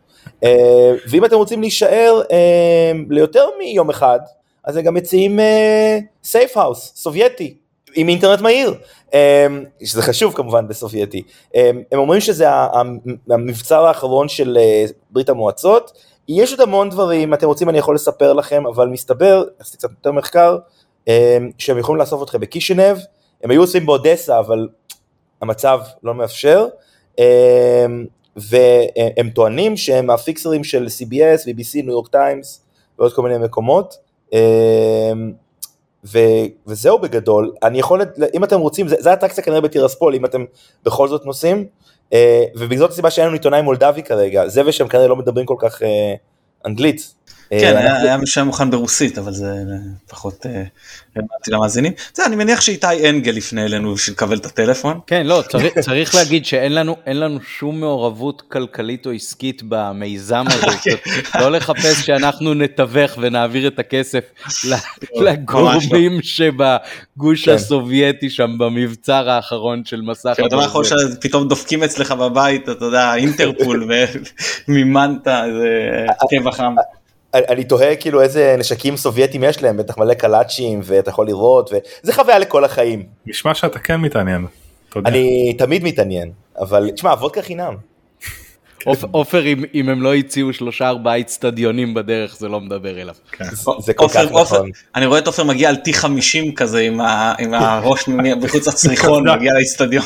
[1.10, 2.20] ואם אתם רוצים להישאר
[3.10, 4.20] ליותר מיום אחד,
[4.64, 5.38] אז הם גם מציעים
[6.24, 7.56] safe house, סובייטי,
[7.94, 8.74] עם אינטרנט מהיר,
[9.14, 9.18] אמ,
[9.84, 11.22] שזה חשוב כמובן בסובייטי.
[11.54, 12.46] אמ, הם אומרים שזה
[13.30, 15.92] המבצר האחרון של אה, ברית המועצות.
[16.28, 20.12] יש עוד המון דברים, אתם רוצים אני יכול לספר לכם, אבל מסתבר, עשיתי קצת יותר
[20.12, 20.58] מחקר,
[21.08, 21.12] אמ,
[21.58, 22.96] שהם יכולים לאסוף אתכם בקישינב,
[23.42, 24.68] הם היו עושים באודסה, אבל
[25.42, 26.66] המצב לא מאפשר,
[28.36, 32.64] והם טוענים שהם הפיקסרים של CBS, BBC, ניו יורק טיימס
[32.98, 33.94] ועוד כל מיני מקומות.
[36.04, 36.18] ו,
[36.66, 38.00] וזהו בגדול, אני יכול,
[38.34, 40.44] אם אתם רוצים, זה, זה האטרקציה כנראה בטירספול, אם אתם
[40.84, 41.66] בכל זאת נוסעים,
[42.12, 45.82] אה, ובזאת הסיבה שאין לנו עיתונאי מולדבי כרגע, זה ושהם כנראה לא מדברים כל כך
[45.82, 46.14] אה,
[46.66, 47.14] אנגלית.
[47.60, 49.54] כן, אה, היה משם מוכן ברוסית, אבל זה
[50.08, 50.46] פחות
[51.16, 51.92] רלוונטי למאזינים.
[52.14, 55.00] זה, אני מניח שאיתי אנגל יפנה אלינו בשביל לקבל את הטלפון.
[55.06, 55.42] כן, לא,
[55.80, 56.72] צריך להגיד שאין
[57.06, 60.66] לנו שום מעורבות כלכלית או עסקית במיזם הזה.
[60.84, 61.40] כן.
[61.40, 64.24] לא לחפש שאנחנו נתווך ונעביר את הכסף
[64.64, 64.76] לא.
[65.14, 67.52] לגורמים שבגוש כן.
[67.52, 70.36] הסובייטי שם במבצר האחרון של מסך.
[70.46, 73.90] אתה לא יכול שפתאום דופקים אצלך בבית, אתה יודע, אינטרפול
[74.68, 76.74] ומימנת איזה טבע חם.
[77.34, 82.12] אני תוהה כאילו איזה נשקים סובייטים יש להם, בטח מלא קלאצ'ים ואתה יכול לראות, וזה
[82.12, 83.06] חוויה לכל החיים.
[83.26, 84.46] נשמע שאתה כן מתעניין.
[84.96, 87.74] אני תמיד מתעניין, אבל תשמע, וודקה חינם.
[89.10, 93.14] עופר, אם הם לא הציעו שלושה ארבעה אצטדיונים בדרך, זה לא מדבר אליו.
[93.32, 93.44] כן.
[93.78, 94.70] זה כל כך נכון.
[94.94, 96.80] אני רואה את עופר מגיע על T50 כזה,
[97.38, 100.04] עם הראש מחוץ לצריחון, מגיע לאצטדיון.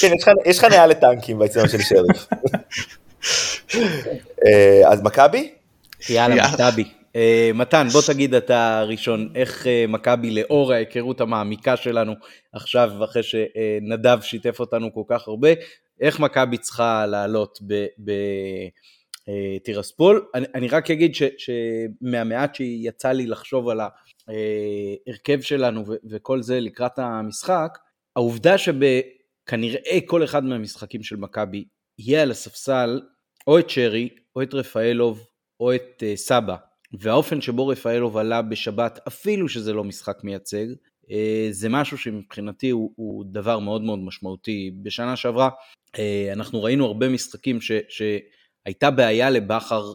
[0.00, 0.12] כן,
[0.46, 2.26] יש לך נאה לטנקים באצטדיון של שריף.
[4.46, 5.50] אה, אז מכבי?
[6.10, 6.84] יאללה, מכבי.
[7.12, 12.14] Uh, מתן, בוא תגיד אתה ראשון, איך uh, מכבי לאור ההיכרות המעמיקה שלנו
[12.52, 15.48] עכשיו, אחרי שנדב שיתף אותנו כל כך הרבה,
[16.00, 17.58] איך מכבי צריכה לעלות
[19.28, 20.24] בטירספול?
[20.26, 26.42] Uh, אני, אני רק אגיד ש, שמהמעט שיצא לי לחשוב על ההרכב שלנו ו, וכל
[26.42, 27.78] זה לקראת המשחק,
[28.16, 31.64] העובדה שבכנראה כל אחד מהמשחקים של מכבי
[31.98, 33.00] יהיה על הספסל
[33.46, 35.26] או את שרי או את רפאלוב
[35.62, 36.56] או את אה, סבא
[36.98, 40.66] והאופן שבו רפאלוב עלה בשבת, אפילו שזה לא משחק מייצג,
[41.10, 44.70] אה, זה משהו שמבחינתי הוא, הוא דבר מאוד מאוד משמעותי.
[44.82, 45.48] בשנה שעברה
[45.98, 49.92] אה, אנחנו ראינו הרבה משחקים ש, שהייתה בעיה לבכר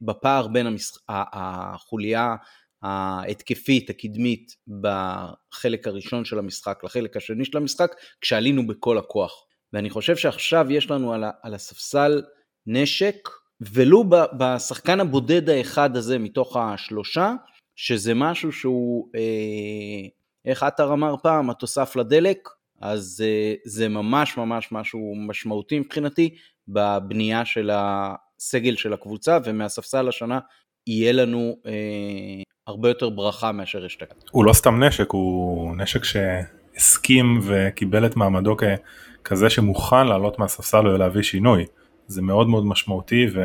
[0.00, 0.96] בפער בין המשח...
[1.08, 2.36] החוליה
[2.82, 9.32] ההתקפית, הקדמית, בחלק הראשון של המשחק לחלק השני של המשחק, כשעלינו בכל הכוח.
[9.72, 12.22] ואני חושב שעכשיו יש לנו על, על הספסל
[12.66, 13.28] נשק,
[13.60, 14.04] ולו
[14.38, 17.34] בשחקן הבודד האחד הזה מתוך השלושה,
[17.76, 20.08] שזה משהו שהוא, אה,
[20.44, 22.48] איך עטר אמר פעם, התוסף לדלק,
[22.80, 26.34] אז אה, זה ממש ממש משהו משמעותי מבחינתי
[26.68, 30.38] בבנייה של הסגל של הקבוצה, ומהספסל השנה
[30.86, 34.14] יהיה לנו אה, הרבה יותר ברכה מאשר אשתקד.
[34.30, 41.22] הוא לא סתם נשק, הוא נשק שהסכים וקיבל את מעמדו ככזה שמוכן לעלות מהספסל ולהביא
[41.22, 41.66] שינוי.
[42.12, 43.40] זה מאוד מאוד משמעותי ו...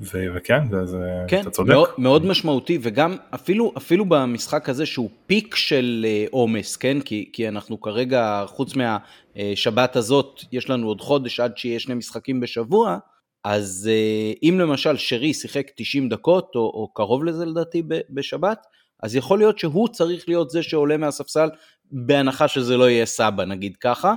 [0.00, 0.24] ו...
[0.34, 1.24] וכן, זה.
[1.28, 1.68] כן, אתה צודק.
[1.68, 7.00] מאוד, מאוד משמעותי וגם אפילו, אפילו במשחק הזה שהוא פיק של אה, עומס, כן?
[7.00, 12.40] כי, כי אנחנו כרגע, חוץ מהשבת הזאת, יש לנו עוד חודש עד שיהיה שני משחקים
[12.40, 12.98] בשבוע,
[13.44, 18.66] אז אה, אם למשל שרי שיחק 90 דקות, או, או קרוב לזה לדעתי בשבת,
[19.02, 21.48] אז יכול להיות שהוא צריך להיות זה שעולה מהספסל,
[21.90, 24.14] בהנחה שזה לא יהיה סבא, נגיד ככה,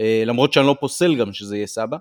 [0.00, 1.96] אה, למרות שאני לא פוסל גם שזה יהיה סבא.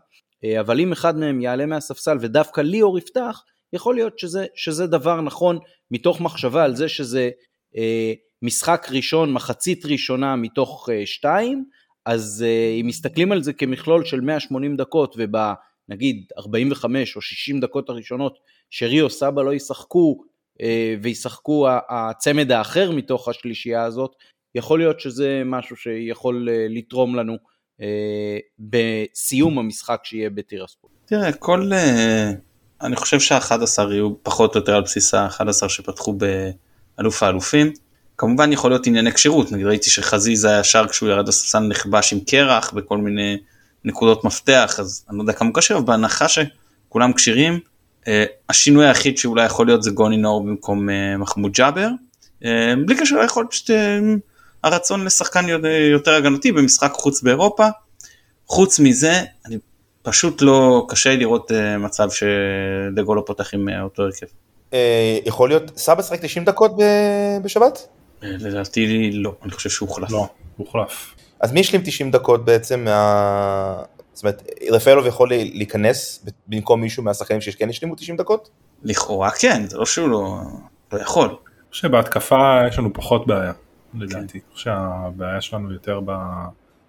[0.45, 5.21] אה, אבל אם אחד מהם יעלה מהספסל ודווקא ליאור יפתח, יכול להיות שזה, שזה דבר
[5.21, 5.59] נכון
[5.91, 7.29] מתוך מחשבה על זה שזה
[7.77, 11.65] אה, משחק ראשון, מחצית ראשונה מתוך אה, שתיים,
[12.05, 17.89] אז אה, אם מסתכלים על זה כמכלול של 180 דקות ובנגיד 45 או 60 דקות
[17.89, 18.39] הראשונות
[18.69, 20.23] שרי או סבא לא ישחקו
[20.61, 24.11] אה, וישחקו הצמד האחר מתוך השלישייה הזאת,
[24.55, 27.37] יכול להיות שזה משהו שיכול אה, לתרום לנו
[28.59, 30.89] בסיום המשחק שיהיה בטירספול.
[31.05, 31.73] תראה, כל...
[31.73, 32.31] אה,
[32.81, 36.17] אני חושב שה-11 יהיו פחות או יותר על בסיס ה-11 שפתחו
[36.97, 37.73] באלוף האלופים.
[38.17, 42.19] כמובן יכול להיות ענייני כשירות, נגיד ראיתי שחזיזה היה שר כשהוא ירד לספסל נכבש עם
[42.19, 43.37] קרח בכל מיני
[43.85, 47.59] נקודות מפתח, אז אני לא יודע כמה קשה, אבל בהנחה שכולם כשירים,
[48.07, 51.89] אה, השינוי היחיד שאולי יכול להיות זה גוני נור במקום מחמוד ג'אבר,
[52.85, 53.69] בלי קשר ליכולת פשוט
[54.63, 55.45] הרצון לשחקן
[55.91, 57.67] יותר הגנתי במשחק חוץ באירופה.
[58.47, 59.57] חוץ מזה, אני
[60.01, 64.25] פשוט לא, קשה לראות אה, מצב שדגו לא פותח עם אה, אותו הרכב.
[64.73, 66.71] אה, יכול להיות, סבא שחק 90 דקות
[67.43, 67.87] בשבת?
[68.21, 70.11] לדעתי לא, אני חושב שהוא הוחלף.
[70.11, 71.13] לא, הוא הוחלף.
[71.39, 73.83] אז מי השלים 90 דקות בעצם מה...
[74.13, 78.49] זאת אומרת, רפאלוב יכול להיכנס במקום מישהו מהשחקנים שכן השלימו 90 דקות?
[78.83, 80.37] לכאורה כן, זה לא שהוא לא,
[80.91, 81.27] לא יכול.
[81.27, 81.35] אני
[81.71, 83.51] חושב שבהתקפה יש לנו פחות בעיה.
[83.95, 84.39] לדעתי.
[84.53, 85.99] חושב שהבעיה שלנו יותר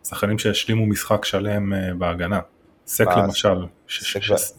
[0.03, 2.41] בשחקנים שהשלימו משחק שלם אה, בהגנה.
[2.87, 3.67] סק למשל.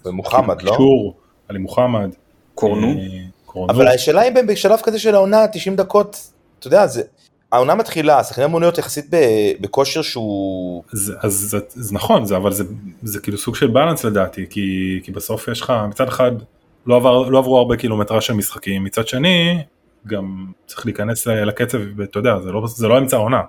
[0.06, 0.72] ומוחמד, לא?
[0.72, 1.16] קישור,
[1.48, 2.10] עלי מוחמד.
[2.56, 2.88] קורנו.
[2.88, 7.02] אה, אבל השאלה אם בשלב כזה של העונה 90 דקות, אתה יודע, זה...
[7.52, 9.06] העונה מתחילה, השחקנים אמורים להיות יחסית
[9.60, 10.84] בכושר שהוא...
[10.94, 12.64] אז, אז, אז נכון, זה, אבל זה,
[13.04, 16.32] זה כאילו סוג של בלנס לדעתי, כי, כי בסוף יש לך, מצד אחד
[16.86, 19.64] לא, עבר, לא עברו הרבה קילומטרה של משחקים, מצד שני
[20.08, 23.42] גם צריך להיכנס לקצב, ואתה יודע, זה לא, זה לא אמצע העונה.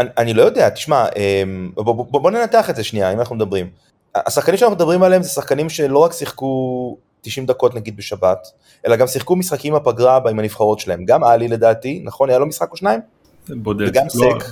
[0.00, 3.36] אני, אני לא יודע, תשמע, אמ, בוא, בוא, בוא ננתח את זה שנייה, אם אנחנו
[3.36, 3.70] מדברים.
[4.14, 8.48] השחקנים שאנחנו מדברים עליהם זה שחקנים שלא רק שיחקו 90 דקות נגיד בשבת,
[8.86, 11.04] אלא גם שיחקו משחקים בפגרה עם הנבחרות שלהם.
[11.04, 12.30] גם עלי לדעתי, נכון?
[12.30, 13.00] היה לו משחק או שניים?
[13.48, 13.88] בודד.
[13.88, 14.46] וגם לא, סק.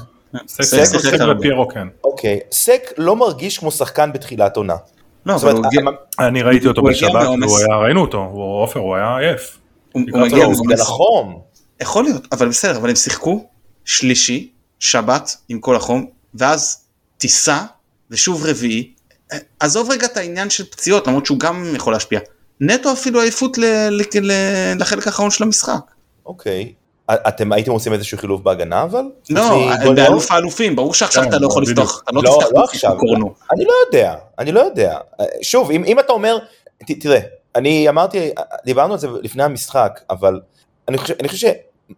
[0.47, 1.89] סק, סק, סק, סק ופיירו כן.
[2.05, 4.77] אוקיי, סק לא מרגיש כמו שחקן בתחילת עונה.
[5.27, 5.81] לא, אבל הוא הגיע...
[6.19, 7.27] אני ראיתי אותו בשבת,
[7.83, 8.19] ראינו אותו,
[8.63, 9.59] עופר, הוא היה עייף.
[9.93, 11.41] הוא מגיע בגלל החום.
[11.81, 13.45] יכול להיות, אבל בסדר, אבל הם שיחקו
[13.85, 16.85] שלישי, שבת עם כל החום, ואז
[17.19, 17.63] טיסה,
[18.11, 18.95] ושוב רביעי.
[19.61, 22.21] עזוב רגע את העניין של פציעות, למרות שהוא גם יכול להשפיע.
[22.61, 23.59] נטו אפילו עייפות
[24.75, 25.81] לחלק האחרון של המשחק.
[26.27, 26.73] אוקיי.
[27.11, 29.03] אתם הייתם עושים איזשהו חילוף בהגנה אבל?
[29.31, 32.97] לא, באלוף האלופים, ברור שעכשיו אתה לא יכול לפתוח, אתה לא תפתח לא עכשיו,
[33.53, 34.99] אני לא יודע, אני לא יודע.
[35.43, 36.39] שוב, אם אתה אומר,
[37.01, 37.21] תראה,
[37.55, 38.31] אני אמרתי,
[38.65, 40.41] דיברנו על זה לפני המשחק, אבל
[40.89, 41.49] אני חושב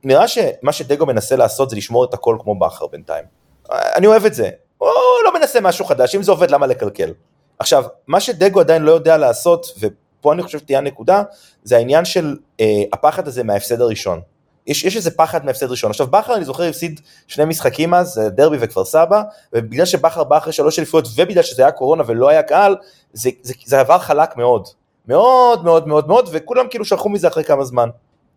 [0.04, 3.24] נראה שמה שדגו מנסה לעשות זה לשמור את הכל כמו בכר בינתיים.
[3.70, 4.50] אני אוהב את זה.
[4.78, 4.88] הוא
[5.24, 7.12] לא מנסה משהו חדש, אם זה עובד למה לקלקל.
[7.58, 11.22] עכשיו, מה שדגו עדיין לא יודע לעשות, ופה אני חושב שתהיה הנקודה,
[11.64, 14.20] זה העניין של אה, הפחד הזה מההפסד הראשון.
[14.66, 15.90] יש, יש איזה פחד מהפסד ראשון.
[15.90, 19.22] עכשיו בכר אני זוכר הפסיד שני משחקים אז, דרבי וכפר סבא,
[19.52, 22.76] ובגלל שבכר בא אחרי שלוש אליפויות ובגלל שזה היה קורונה ולא היה קהל,
[23.12, 24.68] זה, זה, זה עבר חלק מאוד.
[25.08, 27.88] מאוד מאוד מאוד מאוד, וכולם כאילו שכחו מזה אחרי כמה זמן.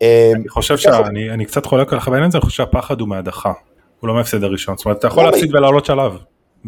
[0.02, 3.52] אה, אני חושב שאני אני קצת חולק עליך בעניין הזה, אני חושב שהפחד הוא מהדחה,
[4.00, 6.18] הוא לא מהפסד הראשון, זאת אומרת אתה יכול לא, להפסיד ולעלות שלב,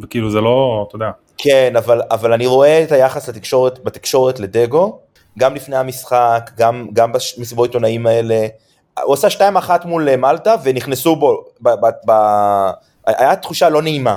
[0.03, 1.11] וכאילו זה לא, אתה יודע.
[1.39, 4.99] כן, אבל, אבל אני רואה את היחס לתקשורת, בתקשורת לדגו,
[5.39, 8.47] גם לפני המשחק, גם, גם במסיבות עיתונאים האלה.
[9.03, 12.12] הוא עשה 2-1 מול מלטה ונכנסו בו, ב, ב, ב,
[13.07, 14.16] היה תחושה לא נעימה.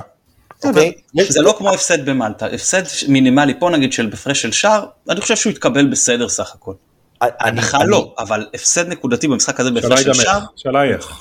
[0.66, 0.92] אוקיי?
[1.30, 5.36] זה לא כמו הפסד במלטה, הפסד מינימלי פה נגיד של בפרש של שער, אני חושב
[5.36, 6.74] שהוא התקבל בסדר סך הכל.
[7.22, 10.40] הנחה לא, אבל הפסד נקודתי במשחק הזה בהפרש של שער.
[10.56, 11.20] שאלה איך.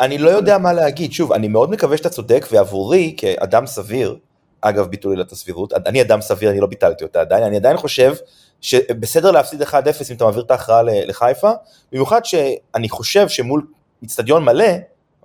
[0.00, 4.16] אני לא יודע מה להגיד, שוב, אני מאוד מקווה שאתה צודק, ועבורי, כאדם סביר,
[4.60, 8.14] אגב ביטול עילת הסבירות, אני אדם סביר, אני לא ביטלתי אותה עדיין, אני עדיין חושב
[8.60, 9.74] שבסדר להפסיד 1-0
[10.10, 11.50] אם אתה מעביר את ההכרעה לחיפה,
[11.92, 13.66] במיוחד שאני חושב שמול
[14.04, 14.64] אצטדיון מלא,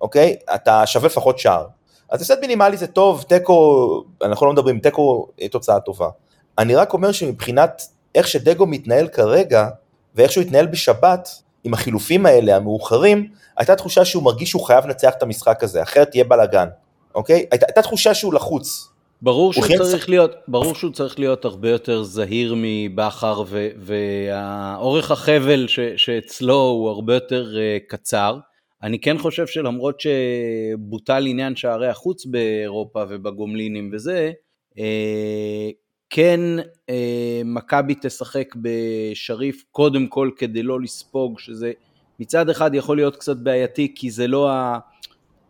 [0.01, 1.65] אוקיי, אתה שווה לפחות שער.
[2.09, 6.09] אז הפסד מינימלי זה טוב, תיקו, אנחנו לא מדברים, תיקו תוצאה טובה.
[6.57, 7.81] אני רק אומר שמבחינת
[8.15, 9.67] איך שדגו מתנהל כרגע,
[10.15, 11.29] ואיך שהוא התנהל בשבת,
[11.63, 16.11] עם החילופים האלה המאוחרים, הייתה תחושה שהוא מרגיש שהוא חייב לנצח את המשחק הזה, אחרת
[16.11, 16.67] תהיה בלאגן,
[17.15, 17.45] אוקיי?
[17.51, 18.89] הייתה, הייתה תחושה שהוא לחוץ.
[19.21, 23.43] ברור שהוא, צריך להיות, ברור שהוא צריך להיות הרבה יותר זהיר מבכר,
[23.77, 28.37] והאורך החבל ש, שאצלו הוא הרבה יותר uh, קצר.
[28.83, 34.31] אני כן חושב שלמרות שבוטל עניין שערי החוץ באירופה ובגומלינים וזה,
[34.77, 35.69] אה,
[36.15, 36.39] כן
[36.89, 41.71] אה, מכבי תשחק בשריף קודם כל כדי לא לספוג, שזה
[42.19, 44.79] מצד אחד יכול להיות קצת בעייתי כי זה לא, ה,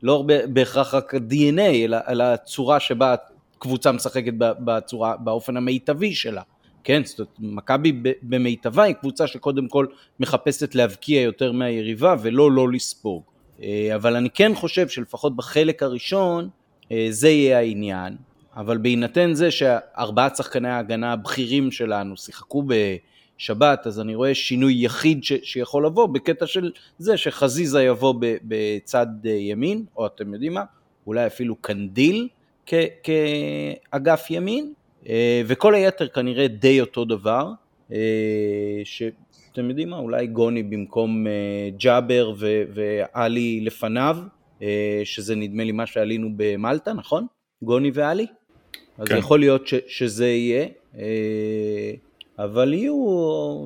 [0.03, 3.15] לא בהכרח רק ה-DNA, אלא, אלא הצורה שבה
[3.59, 6.41] קבוצה משחקת בצורה, באופן המיטבי שלה.
[6.83, 9.85] כן, זאת אומרת, מכבי במיטבה היא קבוצה שקודם כל
[10.19, 13.23] מחפשת להבקיע יותר מהיריבה ולא לא לספוג.
[13.63, 16.49] אה, אבל אני כן חושב שלפחות בחלק הראשון
[16.91, 18.15] אה, זה יהיה העניין,
[18.57, 25.23] אבל בהינתן זה שארבעת שחקני ההגנה הבכירים שלנו שיחקו בשבת, אז אני רואה שינוי יחיד
[25.23, 30.63] ש- שיכול לבוא בקטע של זה שחזיזה יבוא בצד אה, ימין, או אתם יודעים מה,
[31.07, 32.27] אולי אפילו קנדיל
[33.03, 34.73] כאגף ימין,
[35.45, 37.51] וכל היתר כנראה די אותו דבר,
[38.83, 41.25] שאתם יודעים מה, אולי גוני במקום
[41.77, 42.33] ג'אבר
[42.73, 44.17] ועלי לפניו,
[45.03, 47.27] שזה נדמה לי מה שעלינו במלטה, נכון?
[47.63, 48.25] גוני ועלי?
[48.97, 49.17] אז כן.
[49.17, 50.65] יכול להיות ש, שזה יהיה,
[52.39, 52.95] אבל יהיו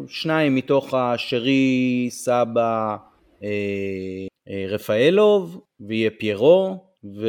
[0.07, 2.95] שניים מתוך השרי, סבא,
[4.69, 7.27] רפאלוב, ויהיה פיירו, ו...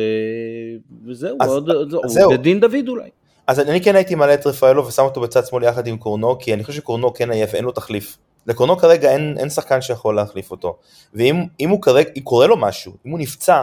[1.06, 1.70] וזהו, אז, עוד,
[2.04, 2.30] אז זהו.
[2.30, 3.10] ודין דוד אולי.
[3.46, 6.54] אז אני כן הייתי מעלה את רפאלו ושם אותו בצד שמאל יחד עם קורנו, כי
[6.54, 8.18] אני חושב שקורנו כן עייף, אין לו תחליף.
[8.46, 10.76] לקורנו כרגע אין, אין שחקן שיכול להחליף אותו.
[11.14, 13.62] ואם הוא כרגע, אם קורה לו משהו, אם הוא נפצע,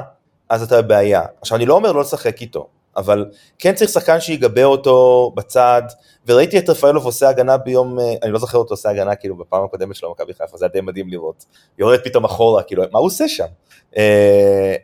[0.49, 1.21] אז אתה בבעיה.
[1.41, 2.67] עכשיו אני לא אומר לא לשחק איתו,
[2.97, 3.25] אבל
[3.59, 5.81] כן צריך שחקן שיגבה אותו בצד,
[6.27, 9.63] וראיתי את רפאלוב עושה הגנה ביום, אה, אני לא זוכר אותו עושה הגנה כאילו בפעם
[9.63, 11.45] הקודמת שלו מכבי חיפה, זה היה די מדהים לראות.
[11.79, 13.45] יורד פתאום אחורה, כאילו, מה הוא עושה שם?
[13.97, 14.75] אה,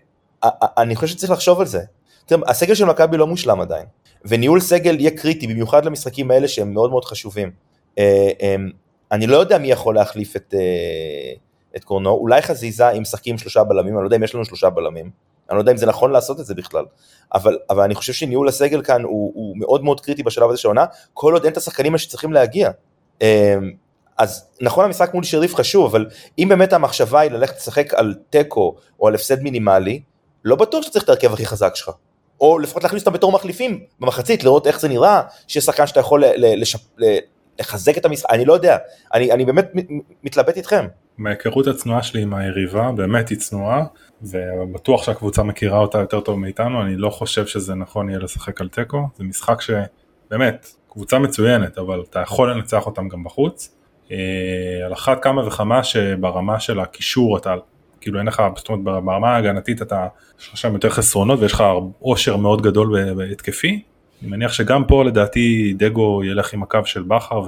[0.77, 1.81] אני חושב שצריך לחשוב על זה.
[2.25, 3.85] תראה, הסגל של מכבי לא מושלם עדיין,
[4.25, 7.51] וניהול סגל יהיה קריטי, במיוחד למשחקים האלה שהם מאוד מאוד חשובים.
[7.99, 8.55] אה,
[9.11, 10.53] אני לא יודע מי יכול להחליף את,
[11.75, 14.69] את קורנו, אולי חזיזה אם משחקים שלושה בלמים, אני לא יודע אם יש לנו שלושה
[14.69, 15.09] בלמים,
[15.49, 16.85] אני לא יודע אם זה נכון לעשות את זה בכלל,
[17.33, 20.67] אבל, אבל אני חושב שניהול הסגל כאן הוא, הוא מאוד מאוד קריטי בשלב הזה של
[20.67, 22.69] העונה, כל עוד אין את השחקנים שצריכים להגיע.
[23.21, 23.27] אמ,
[24.17, 26.05] אז נכון המשחק מול שריף חשוב, אבל
[26.39, 30.01] אם באמת המחשבה היא ללכת לשחק על תיקו או על הפסד מינימלי,
[30.45, 31.89] לא בטוח שצריך את ההרכב הכי חזק שלך.
[32.41, 36.23] או לפחות להכניס אותם בתור מחליפים במחצית, לראות איך זה נראה, שיש שחקן שאתה יכול
[36.37, 36.79] לשפ...
[37.59, 38.77] לחזק את המשחק, אני לא יודע,
[39.13, 39.71] אני, אני באמת
[40.23, 40.85] מתלבט איתכם.
[41.17, 43.83] מההיכרות הצנועה שלי עם היריבה, באמת היא צנועה,
[44.23, 48.69] ובטוח שהקבוצה מכירה אותה יותר טוב מאיתנו, אני לא חושב שזה נכון יהיה לשחק על
[48.69, 53.75] תיקו, זה משחק שבאמת, קבוצה מצוינת, אבל אתה יכול לנצח אותם גם בחוץ.
[54.11, 57.55] אה, על אחת כמה וכמה שברמה של הקישור אתה,
[58.01, 60.07] כאילו אין לך, זאת אומרת ברמה ההגנתית אתה,
[60.39, 61.63] יש לך שם יותר חסרונות ויש לך
[61.99, 63.81] עושר מאוד גדול בהתקפי,
[64.21, 67.41] אני מניח שגם פה לדעתי דגו ילך עם הקו של בכר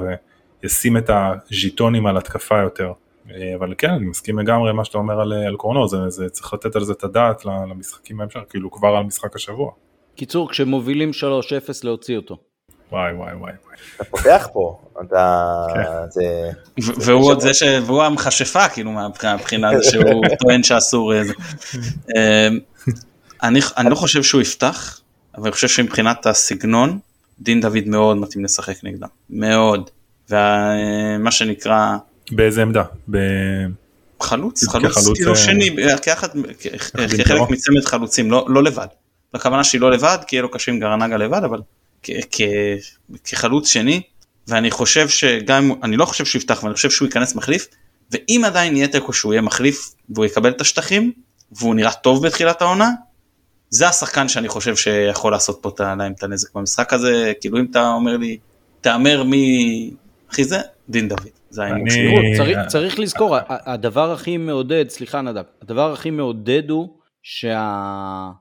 [0.64, 2.92] וישים את הז'יטונים על התקפה יותר.
[3.32, 6.54] אה, אבל כן, אני מסכים לגמרי מה שאתה אומר על, על קורנו, זה, זה צריך
[6.54, 9.72] לתת על זה את הדעת למשחקים בהמשך, כאילו כבר על משחק השבוע.
[10.16, 11.14] קיצור, כשמובילים 3-0
[11.84, 12.38] להוציא אותו.
[12.92, 13.54] וואי וואי וואי.
[13.96, 15.66] אתה פותח פה, אתה...
[15.74, 15.82] כן.
[16.10, 16.50] זה...
[16.78, 17.64] והוא עוד זה ש...
[17.86, 21.14] והוא המכשפה, כאילו, מהבחינה הזו שהוא טוען שאסור...
[22.16, 22.48] אה,
[23.44, 25.02] אני לא חושב שהוא יפתח,
[25.36, 27.00] אבל אני חושב שמבחינת הסגנון,
[27.40, 29.90] דין דוד מאוד מתאים לשחק נגדם, מאוד.
[30.30, 31.98] ומה שנקרא...
[32.32, 32.84] באיזה עמדה?
[33.12, 33.18] ב...
[34.22, 36.28] חלוץ, חלוץ, כאילו אה, שני, כאחד,
[37.18, 38.88] כחלק מצמד חלוצים, לא, לא לבד.
[39.34, 41.60] הכוונה שהיא לא לבד, כי יהיה לו קשה עם גרנגה לבד, אבל
[43.24, 44.02] כחלוץ שני,
[44.48, 47.68] ואני חושב שגם, אני לא חושב שהוא יפתח, ואני חושב שהוא ייכנס מחליף,
[48.12, 51.12] ואם עדיין יהיה תיקו שהוא יהיה מחליף והוא יקבל את השטחים,
[51.52, 52.90] והוא נראה טוב בתחילת העונה,
[53.70, 57.90] זה השחקן שאני חושב שיכול לעשות פה להם את הנזק במשחק הזה, כאילו אם אתה
[57.90, 58.38] אומר לי,
[58.82, 59.92] תהמר מי
[60.30, 60.60] הכי זה,
[60.90, 61.43] דין דוד.
[61.54, 61.64] זה.
[61.66, 68.38] תראו, צריך, צריך לזכור, הדבר הכי מעודד, סליחה נדב, הדבר הכי מעודד הוא שהפיק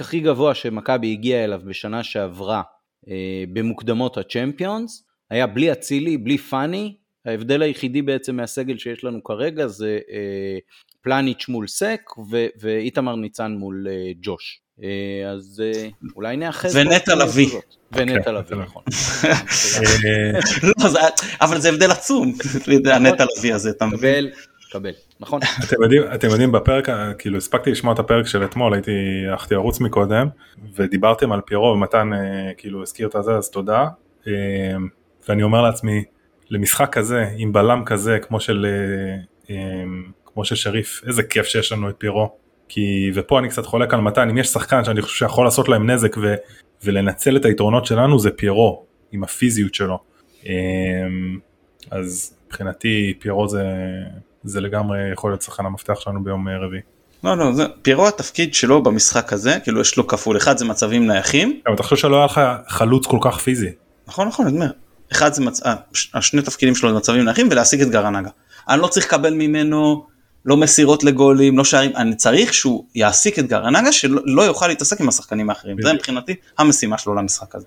[0.00, 2.62] הכי גבוה שמכבי הגיעה אליו בשנה שעברה
[3.08, 6.96] אה, במוקדמות הצ'מפיונס, היה בלי אצילי, בלי פאני,
[7.26, 10.58] ההבדל היחידי בעצם מהסגל שיש לנו כרגע זה אה,
[11.02, 14.60] פלניץ' מול סק ו- ואיתמר ניצן מול אה, ג'וש.
[14.82, 14.88] אה,
[15.30, 16.76] אז אה, אולי נאחז...
[16.76, 17.48] ונטע לביא.
[17.92, 18.82] ונטע כן, לביא, נטע נכון.
[20.04, 20.40] אה,
[20.82, 20.98] לא, זה-
[21.40, 22.32] אבל זה הבדל עצום,
[22.68, 24.26] יודע, הנטע לביא הזה, אתה מבין?
[24.72, 25.40] קבל, נכון.
[25.64, 28.90] אתם יודעים, אתם יודעים בפרק, כאילו הספקתי לשמוע את הפרק של אתמול, הייתי,
[29.30, 30.28] הלכתי לרוץ מקודם,
[30.74, 32.10] ודיברתם על פירו ומתן
[32.56, 33.86] כאילו הזכיר את הזה, אז תודה.
[35.28, 36.04] ואני אומר לעצמי,
[36.50, 38.66] למשחק כזה, עם בלם כזה, כמו של,
[40.26, 42.45] כמו של שריף, איזה כיף שיש לנו את פירו.
[42.68, 45.90] כי, ופה אני קצת חולק על מתן, אם יש שחקן שאני חושב שיכול לעשות להם
[45.90, 46.34] נזק ו,
[46.84, 49.98] ולנצל את היתרונות שלנו, זה פירו, עם הפיזיות שלו.
[50.46, 50.52] אה,
[51.90, 53.64] אז מבחינתי פירו זה,
[54.44, 56.82] זה לגמרי יכול להיות שחקן המפתח שלנו ביום אה, רביעי.
[57.24, 61.06] לא, לא, זה- פירו התפקיד שלו במשחק הזה, כאילו יש לו כפול, אחד זה מצבים
[61.06, 63.70] נייחים, אבל תחשוב שלא היה לך חלוץ כל כך פיזי.
[64.08, 64.70] נכון, נכון, אני אומר,
[65.12, 65.62] אחד זה מצ...
[65.66, 65.74] אה,
[66.14, 68.30] השני תפקידים שלו זה מצבים נייחים ולהשיג את גרנגה.
[68.68, 70.06] אני לא צריך לקבל ממנו
[70.46, 75.00] לא מסירות לגולים, לא שערים, אני צריך שהוא יעסיק את גרנגה שלא לא יוכל להתעסק
[75.00, 75.92] עם השחקנים האחרים, זה.
[75.92, 77.66] מבחינתי המשימה שלו למשחק הזה.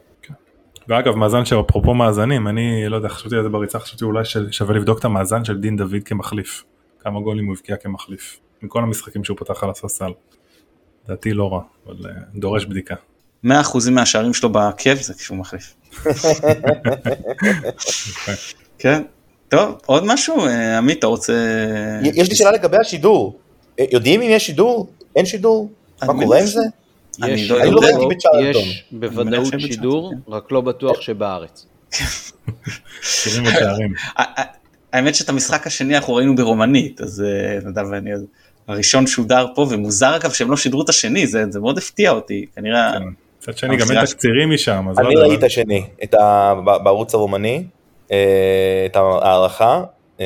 [0.88, 4.76] ואגב מאזן שאפרופו מאזנים אני לא יודע חשבתי על זה בריצה חשבתי אולי של- שווה
[4.76, 6.64] לבדוק את המאזן של דין דוד כמחליף.
[7.00, 8.40] כמה גולים הוא הבקיע כמחליף.
[8.62, 10.12] מכל המשחקים שהוא פתח על הספסל.
[11.06, 12.96] לדעתי לא רע אבל אה, דורש בדיקה.
[13.46, 13.50] 100%
[13.92, 15.74] מהשערים שלו בהרכב זה כשהוא מחליף.
[18.80, 19.04] כן,
[19.50, 20.46] טוב, עוד משהו?
[20.46, 21.34] אה, עמית, אתה רוצה...
[22.04, 23.40] יש לי שאלה לגבי השידור.
[23.80, 24.88] אה, יודעים אם יש שידור?
[25.16, 25.70] אין שידור?
[26.04, 26.60] מה אני קורה עם זה?
[27.24, 28.62] אני יש לא- אני לא שידור, ראיתי בצ'רלטון.
[28.62, 31.66] יש אני בוודאות שידור, רק לא בטוח שבארץ.
[34.94, 38.26] האמת שאת המשחק השני אנחנו ראינו ברומנית, אז אה, נדב ואני, אז
[38.68, 42.46] הראשון שודר פה, ומוזר אגב שהם לא שידרו את השני, זה זה מאוד הפתיע אותי,
[42.56, 42.92] כנראה...
[42.94, 43.04] כן.
[43.42, 44.86] מצד שני גם אין תקצירים משם.
[44.90, 47.62] אז לא אני יודע, ראיתי את השני, את ה- ב- בערוץ הרומני, אה,
[48.86, 49.84] את ההערכה.
[50.20, 50.26] אה,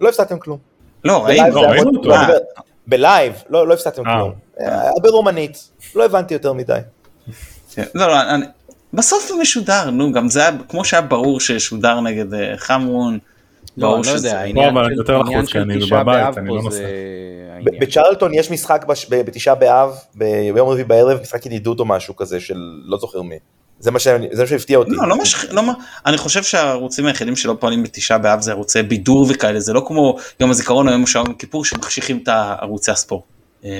[0.00, 0.58] לא הפסדתם כלום.
[1.04, 1.58] לא, ראינו,
[1.96, 2.10] אותו.
[2.86, 4.14] בלייב, לא לא הפסדתם אה.
[4.14, 4.32] כלום.
[4.60, 6.78] אה, ברומנית, לא הבנתי יותר מדי.
[7.74, 8.14] כן, לא, לא,
[8.92, 13.18] בסוף הוא משודר, נו, גם זה היה, כמו שהיה ברור ששודר נגד אה, חמרון,
[13.76, 15.58] לא, ברור אני לא שזה- יודע, לא, העניין אבל של- יותר לחוץ, העניין כי של
[15.60, 16.86] אני תשעה בבית, באב אני פה לא זה
[17.54, 17.80] העניין.
[17.80, 22.98] בצ'רלטון יש משחק בתשעה באב, ביום רביעי בערב, משחק ידידות או משהו כזה של לא
[22.98, 23.38] זוכר מי.
[23.78, 24.90] זה מה שאני- זה מה שהפתיע אותי.
[24.90, 25.44] לא, לא מש...
[25.44, 25.72] לא, מה-
[26.06, 30.16] אני חושב שהערוצים היחידים שלא פועלים בתשעה באב זה ערוצי בידור וכאלה, זה לא כמו
[30.40, 32.28] יום הזיכרון או יום יום כיפור שמחשיכים את
[32.60, 33.22] ערוצי הספורט.
[33.64, 33.70] אה,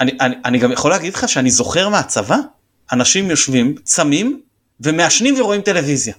[0.00, 2.36] אני, אני, אני גם יכול להגיד לך שאני זוכר מהצבא,
[2.92, 4.40] אנשים יושבים, צמים
[4.80, 6.14] ומעשנים ורואים טלוויזיה.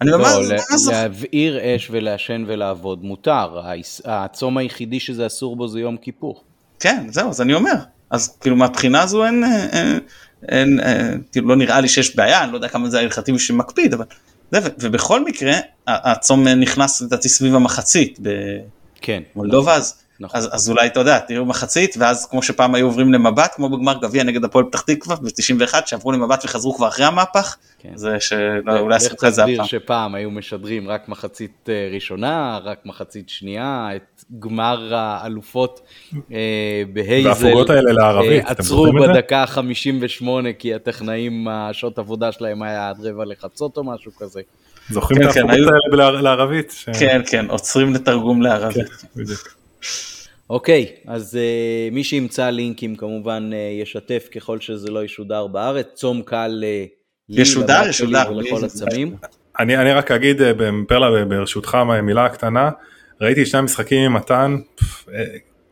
[0.00, 0.96] אני לא, ממש לה- ממש זוכר.
[1.02, 3.60] להבעיר אש ולעשן ולעבוד מותר,
[4.04, 6.42] הצום היחידי שזה אסור בו זה יום כיפור.
[6.80, 7.72] כן, זהו, אז אני אומר.
[8.10, 10.00] אז כאילו מהבחינה הזו אין, אה, אין,
[10.48, 13.58] אין, אה, כאילו לא נראה לי שיש בעיה, אני לא יודע כמה זה ההלכתי בשביל
[13.58, 14.04] מקפיד, אבל
[14.50, 15.52] זה, ו- ובכל מקרה,
[15.86, 18.18] הצום נכנס לדעתי סביב המחצית
[19.00, 19.22] כן.
[19.34, 20.38] במולדובה, אז, נכון.
[20.40, 23.98] אז, אז אולי אתה יודע, תראו מחצית, ואז כמו שפעם היו עוברים למבט, כמו בגמר
[24.02, 27.90] גביע נגד הפועל פתח תקווה ב-91, שעברו למבט וחזרו כבר אחרי המהפך, כן.
[27.94, 29.66] זה שאולי עשו לך את זה תסביר הפעם.
[29.66, 35.80] שפעם היו משדרים רק מחצית אה, ראשונה, רק מחצית שנייה, את גמר האלופות
[36.32, 36.38] אה,
[36.92, 37.28] בהייזל.
[37.28, 39.12] וההפוגות האלה לערבית, אה, אתם עצרו זוכרים את זה?
[39.12, 40.26] בדקה ה-58
[40.58, 44.40] כי הטכנאים, השעות עבודה שלהם היה עד רבע לחצות או משהו כזה.
[44.90, 46.70] זוכרים כן, את כן, ההפוגות היו- האלה לערבית?
[46.76, 49.04] ש- כן, כן, עוצרים לתרגום לערבית.
[50.50, 55.86] אוקיי, אז אה, מי שימצא לינקים כמובן אה, ישתף ככל שזה לא ישודר בארץ.
[55.94, 56.84] צום קל אה,
[57.28, 58.24] לי, ישודר, ישודר,
[58.58, 59.16] זה- הצמים.
[59.60, 60.52] אני, אני רק אגיד אה,
[60.88, 62.70] פרלה ברשותך מילה קטנה,
[63.20, 64.56] ראיתי שני המשחקים עם מתן,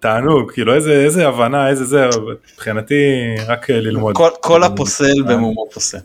[0.00, 2.06] תענוג, כאילו איזה, איזה הבנה, איזה זה,
[2.54, 3.04] מבחינתי
[3.48, 4.16] רק ללמוד.
[4.16, 5.98] כל- כל הפוסל במומו פוסל.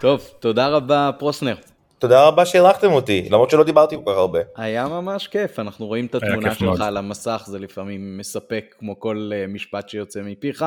[0.00, 1.54] טוב, תודה רבה פרוסנר.
[1.98, 4.40] תודה רבה שהערכתם אותי, למרות שלא דיברתי כל כך הרבה.
[4.56, 6.82] היה ממש כיף, אנחנו רואים את התמונה שלך מאוד.
[6.82, 10.64] על המסך, זה לפעמים מספק כמו כל אה, משפט שיוצא מפיך.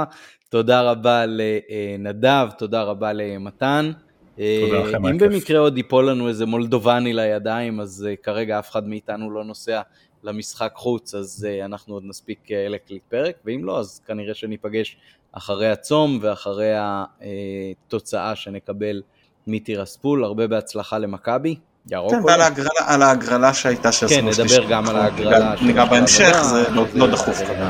[0.50, 3.92] תודה רבה לנדב, תודה רבה למתן.
[4.40, 5.18] אה, תודה לכם, אם.
[5.18, 9.82] במקרה עוד ייפול לנו איזה מולדובני לידיים, אז אה, כרגע אף אחד מאיתנו לא נוסע
[10.24, 14.98] למשחק חוץ, אז אנחנו עוד נספיק להקליט פרק, ואם לא, אז כנראה שניפגש
[15.32, 19.02] אחרי הצום ואחרי התוצאה שנקבל
[19.50, 20.24] מטירספול.
[20.24, 21.56] הרבה בהצלחה למכבי,
[21.92, 22.20] ירוק כן.
[22.26, 24.64] ועל ההגרלה- על ההגרלה שהייתה של כן, נדבר.
[24.70, 25.54] גם על אנחנו ההגרלה.
[25.62, 27.38] ניגע בהמשך, זה לא- לא דחוף.
[27.38, 27.66] כן.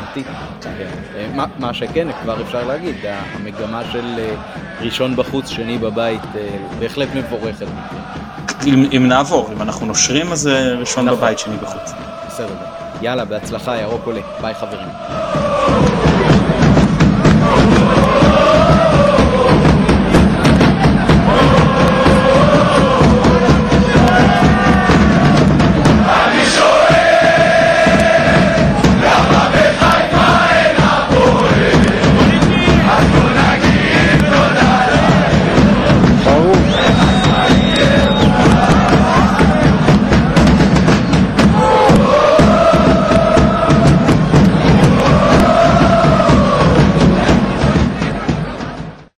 [1.15, 4.35] אה, מה- שכן, כבר אפשר להגיד, המגמה של אה,
[4.81, 6.49] ראשון בחוץ, שני בבית, אה,
[6.79, 7.65] בהחלט מבורכת.
[8.67, 10.47] אם נעבור, אם אנחנו נושרים אז
[10.79, 11.17] ראשון נכון.
[11.17, 11.91] בבית, שני בחוץ.
[12.27, 12.55] בסדר.
[13.01, 14.21] יאללה, בהצלחה, ירוק עולה.
[14.41, 14.87] ביי חברים.